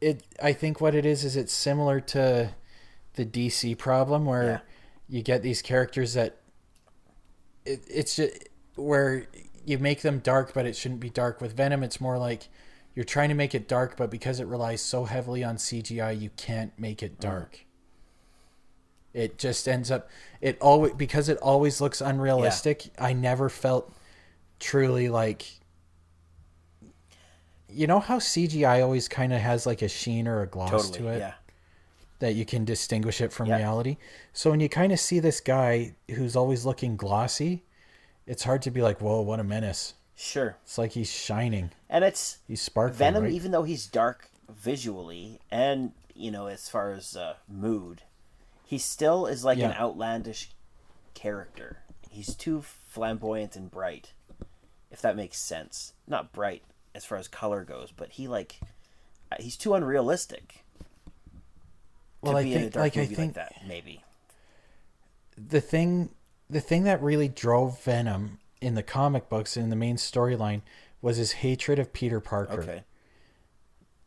[0.00, 0.22] it.
[0.42, 2.54] I think what it is is it's similar to
[3.14, 4.60] the DC problem where Yeah.
[5.08, 6.36] you get these characters that
[7.64, 9.26] it, it's just where
[9.64, 11.40] you make them dark, but it shouldn't be dark.
[11.40, 12.48] With Venom, it's more like
[12.94, 16.30] you're trying to make it dark, but because it relies so heavily on CGI, you
[16.36, 17.30] can't make it uh-huh.
[17.30, 17.64] dark.
[19.12, 20.08] It just ends up
[20.40, 22.90] it always because it always looks unrealistic.
[22.98, 23.92] I never felt
[24.60, 25.57] truly like
[27.68, 30.98] you know how CGI always kind of has like a sheen or a gloss totally.
[30.98, 31.34] to it Yeah.
[32.20, 33.56] that you can distinguish it from Yeah.
[33.56, 33.96] reality.
[34.32, 37.64] So when you kind of see this guy who's always looking glossy,
[38.26, 40.56] it's hard to be like, "Whoa, what a menace!" Sure.
[40.64, 42.98] It's like he's shining, And it's he's sparkling.
[42.98, 43.32] Venom, right?
[43.32, 48.02] even though he's dark visually and you know as far as uh, mood,
[48.64, 50.50] he still is like an outlandish
[51.14, 51.78] character.
[52.10, 54.12] He's too flamboyant and bright,
[54.90, 55.92] if that makes sense.
[56.06, 56.62] Not bright
[56.94, 58.60] as far as color goes, but he like
[59.38, 60.64] he's too unrealistic
[62.22, 63.52] well, to I be in a think, dark like I think like that.
[63.66, 64.02] Maybe.
[65.36, 66.10] the thing,
[66.50, 70.62] the thing that really drove Venom in the comic books and in the main storyline
[71.00, 72.60] was his hatred of Peter Parker.
[72.60, 72.82] Okay.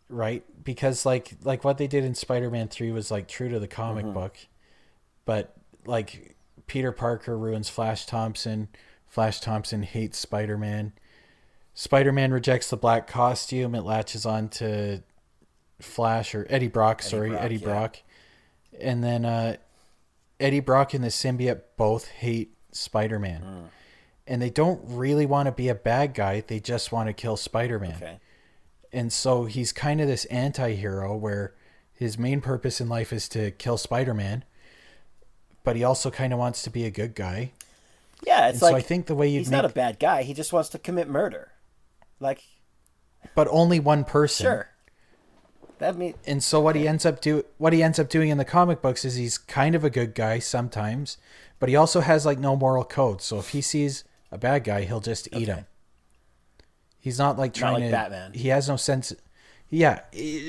[0.09, 3.67] right because like like what they did in spider-man 3 was like true to the
[3.67, 4.13] comic Mm-hmm.
[4.13, 4.35] book
[5.25, 5.53] but
[5.85, 6.35] like
[6.67, 8.67] peter parker ruins flash thompson
[9.07, 10.91] flash thompson hates spider-man
[11.73, 15.01] spider-man rejects the black costume it latches on to
[15.79, 17.63] flash or eddie brock sorry Brock, eddie yeah.
[17.65, 17.97] brock
[18.79, 19.55] and then uh
[20.39, 23.63] eddie brock and the symbiote both hate spider-man Mm.
[24.27, 27.35] and they don't really want to be a bad guy they just want to kill
[27.37, 28.19] spider-man Okay.
[28.91, 31.53] and so he's kind of this anti-hero where
[31.93, 34.43] his main purpose in life is to kill spider-man
[35.63, 37.51] but he also kind of wants to be a good guy
[38.25, 39.99] Yeah, it's and like so i think the way you he's make not a bad
[39.99, 40.23] guy.
[40.23, 41.50] He just wants to commit murder.
[42.21, 42.41] Like
[43.35, 44.67] but only one person sure.
[45.79, 46.15] That means.
[46.27, 48.81] and so what he ends up do what he ends up doing in the comic
[48.81, 51.17] books is he's kind of a good guy sometimes
[51.59, 54.83] but he also has like no moral code so if he sees a bad guy
[54.83, 55.59] he'll just eat Okay.
[55.61, 55.65] him
[56.99, 58.33] he's not like trying not like to Batman.
[58.33, 59.11] he has no sense
[59.69, 60.01] yeah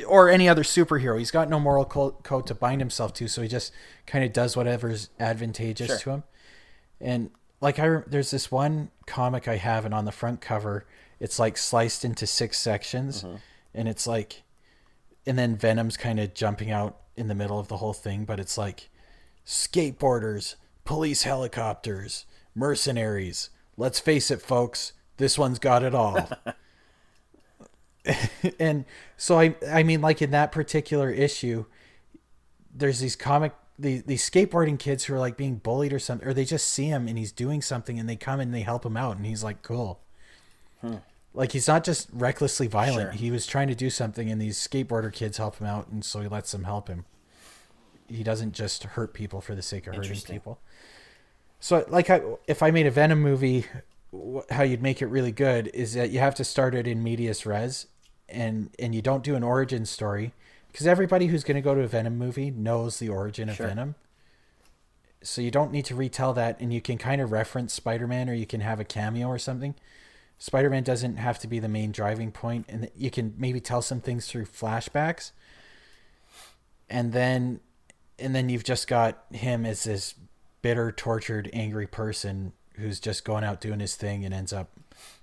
[0.07, 3.41] or any other superhero he's got no moral co- code to bind himself to so
[3.43, 3.73] he just
[4.07, 5.99] kind of does whatever's advantageous Sure.
[5.99, 6.23] to him
[7.01, 7.31] and
[7.63, 10.85] like i there's this one comic i have and on the front cover
[11.23, 13.37] it's like sliced into six sections Mm-hmm.
[13.75, 14.43] and it's like
[15.25, 18.41] and then venom's kind of jumping out in the middle of the whole thing but
[18.41, 18.91] it's like
[19.47, 26.29] skateboarders police helicopters mercenaries let's face it folks this one's got it all
[28.59, 28.85] and
[29.17, 31.65] so i i mean like in that particular issue
[32.75, 36.35] there's these comic these these skateboarding kids who are like being bullied or something, or
[36.35, 38.97] they just see him and he's doing something and they come and they help him
[38.97, 40.01] out and he's like, cool.
[41.35, 43.13] Like he's not just recklessly violent.
[43.13, 43.13] Sure.
[43.13, 46.21] He was trying to do something and these skateboarder kids help him out and so
[46.21, 47.05] he lets them help him.
[48.09, 50.61] He doesn't just hurt people for the sake of hurting people.
[51.61, 53.67] So like I, if I made a Venom movie,
[54.51, 57.47] how you'd make it really good is that you have to start it in medias
[57.47, 57.87] res
[58.29, 60.35] and and you don't do an origin story
[60.71, 63.69] because everybody who's going to go to a Venom movie knows the origin of Sure.
[63.69, 63.95] Venom.
[65.23, 68.35] So you don't need to retell that, and you can kind of reference Spider-Man, or
[68.35, 69.77] you can have a cameo or something.
[70.43, 74.01] Spider-Man doesn't have to be the main driving point, and you can maybe tell some
[74.01, 75.31] things through flashbacks,
[76.91, 77.61] and then,
[78.19, 80.17] and then you've just got him as this
[80.61, 84.73] bitter, tortured, angry person who's just going out doing his thing and ends up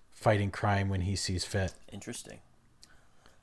[0.10, 1.74] fighting crime when he sees fit.
[1.92, 2.40] Interesting.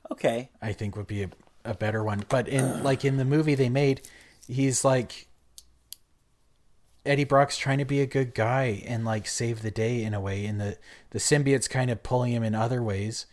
[0.09, 0.49] Okay.
[0.59, 1.29] I think would be a,
[1.63, 2.25] a better one.
[2.27, 4.01] But in like in the movie they made,
[4.47, 5.27] he's like
[7.07, 10.19] Eddie Brock's trying to be a good guy and like save the day in a
[10.19, 10.77] way, and the
[11.11, 13.25] the symbiote's kind of pulling him in other ways.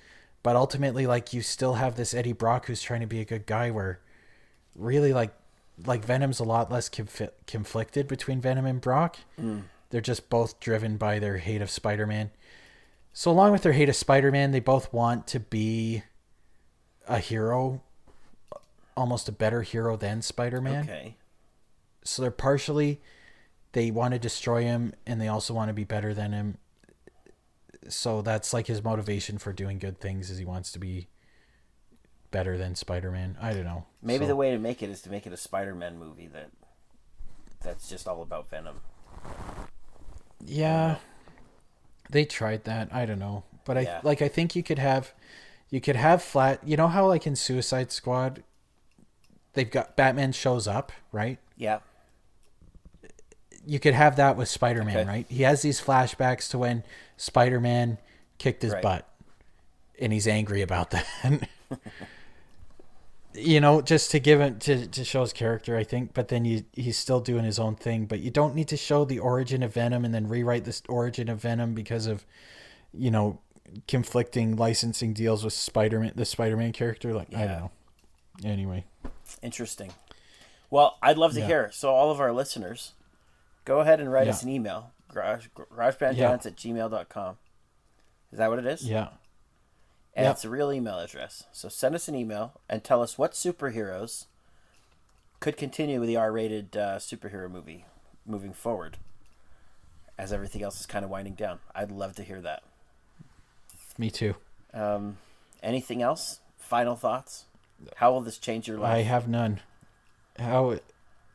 [0.43, 3.47] But ultimately, like you still have this Eddie Brock who's trying to be a good
[3.47, 4.01] guy, where
[4.77, 5.35] really like
[5.87, 9.19] like Venom's a lot less conf- conflicted between Venom and Brock.
[9.41, 9.65] Mm.
[9.91, 12.31] They're just both driven by their hate of Spider-Man.
[13.13, 16.03] So along with their hate of Spider-Man, they both want to be
[17.07, 17.83] a hero,
[18.97, 20.85] almost a better hero than Spider-Man.
[20.85, 21.17] Okay.
[22.05, 23.01] So they're partially
[23.75, 26.57] they want to destroy him and they also want to be better than him.
[27.89, 31.09] So that's like his motivation for doing good things is he wants to be
[32.31, 33.37] better than Spider-Man.
[33.41, 33.85] I don't know.
[34.03, 36.51] Maybe So- the way to make it is to make it a Spider-Man movie that
[37.61, 38.81] that's just all about Venom.
[40.45, 40.97] Yeah.
[42.11, 42.93] They tried that.
[42.93, 43.45] I don't know.
[43.65, 44.01] But I Yeah.
[44.03, 45.13] like I think you could have
[45.71, 48.43] you could have flat you know how like in Suicide Squad
[49.55, 51.39] they've got Batman shows up, right?
[51.57, 51.81] Yeah.
[53.67, 55.09] You could have that with Spider-Man, Okay.
[55.09, 55.27] right?
[55.29, 56.83] He has these flashbacks to when
[57.17, 57.99] Spider-Man
[58.39, 58.83] kicked his Right.
[58.83, 59.09] butt
[59.99, 61.49] and he's angry about that.
[63.35, 66.15] you know, just to give it to, to show his character, I think.
[66.15, 68.07] But then you he's still doing his own thing.
[68.07, 71.29] But you don't need to show the origin of Venom and then rewrite this origin
[71.29, 72.25] of Venom because of,
[72.93, 73.41] you know,
[73.89, 77.13] conflicting licensing deals with Spider Man, the Spider Man character.
[77.13, 77.71] Like I don't know.
[78.45, 78.85] Anyway,
[79.43, 79.93] Interesting.
[80.71, 81.47] Well, I'd love to Yeah.
[81.47, 81.71] hear.
[81.73, 82.93] So all of our listeners,
[83.65, 84.33] go ahead and write Yeah.
[84.33, 84.93] us an email.
[85.09, 86.33] Garage, garagebandgiants Yeah.
[86.33, 87.39] at gmail.com.
[88.33, 88.83] Is that what it is?
[88.89, 89.09] yeah,
[90.17, 90.31] And Yeah.
[90.33, 91.45] it's a real email address.
[91.53, 94.27] So send us an email and tell us what superheroes
[95.41, 97.85] could continue with the R-rated uh, superhero movie
[98.27, 98.97] moving forward,
[100.17, 101.61] as everything else is kind of winding down.
[101.75, 102.63] I'd love to hear that.
[103.99, 104.35] me too.
[104.73, 105.19] Um,
[105.63, 106.41] anything else?
[106.59, 107.45] Final thoughts?
[107.97, 108.93] How will this change your life?
[108.97, 109.61] I have none.
[110.39, 110.79] How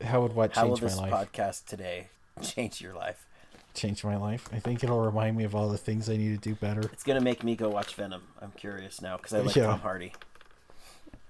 [0.02, 1.12] how would what How will change my this life?
[1.32, 2.08] podcast today
[2.54, 3.26] change your life?
[3.74, 4.48] Change my life.
[4.52, 6.80] I think it'll remind me of all the things I need to do better.
[6.92, 8.22] It's gonna make me go watch Venom.
[8.42, 9.66] I'm curious now because I like Yeah.
[9.66, 10.12] Tom Hardy.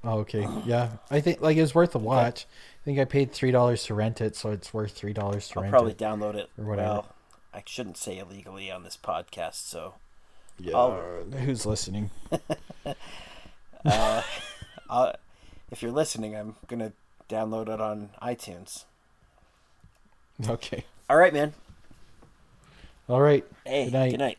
[0.02, 0.46] Oh, okay.
[0.64, 0.92] Yeah.
[1.10, 2.46] I think like it's worth a watch.
[2.80, 5.60] I think I paid three dollars to rent it, so it's worth three dollars to
[5.60, 5.74] rent.
[5.74, 6.32] I'll rent probably it.
[6.32, 6.48] download it.
[6.58, 6.88] or whatever.
[6.88, 7.08] Well,
[7.52, 9.94] I shouldn't say illegally on this podcast, so
[10.58, 10.76] Yeah.
[10.76, 12.10] I'll- uh, Who's listening?
[13.84, 14.22] Uh,
[14.90, 15.14] I'll,
[15.70, 16.92] if you're listening, I'm gonna
[17.30, 18.84] download it on iTunes.
[20.48, 20.84] Okay.
[21.10, 21.52] All right, man.
[23.08, 23.44] All right.
[23.66, 24.10] Hey, Good night.
[24.12, 24.38] Good night.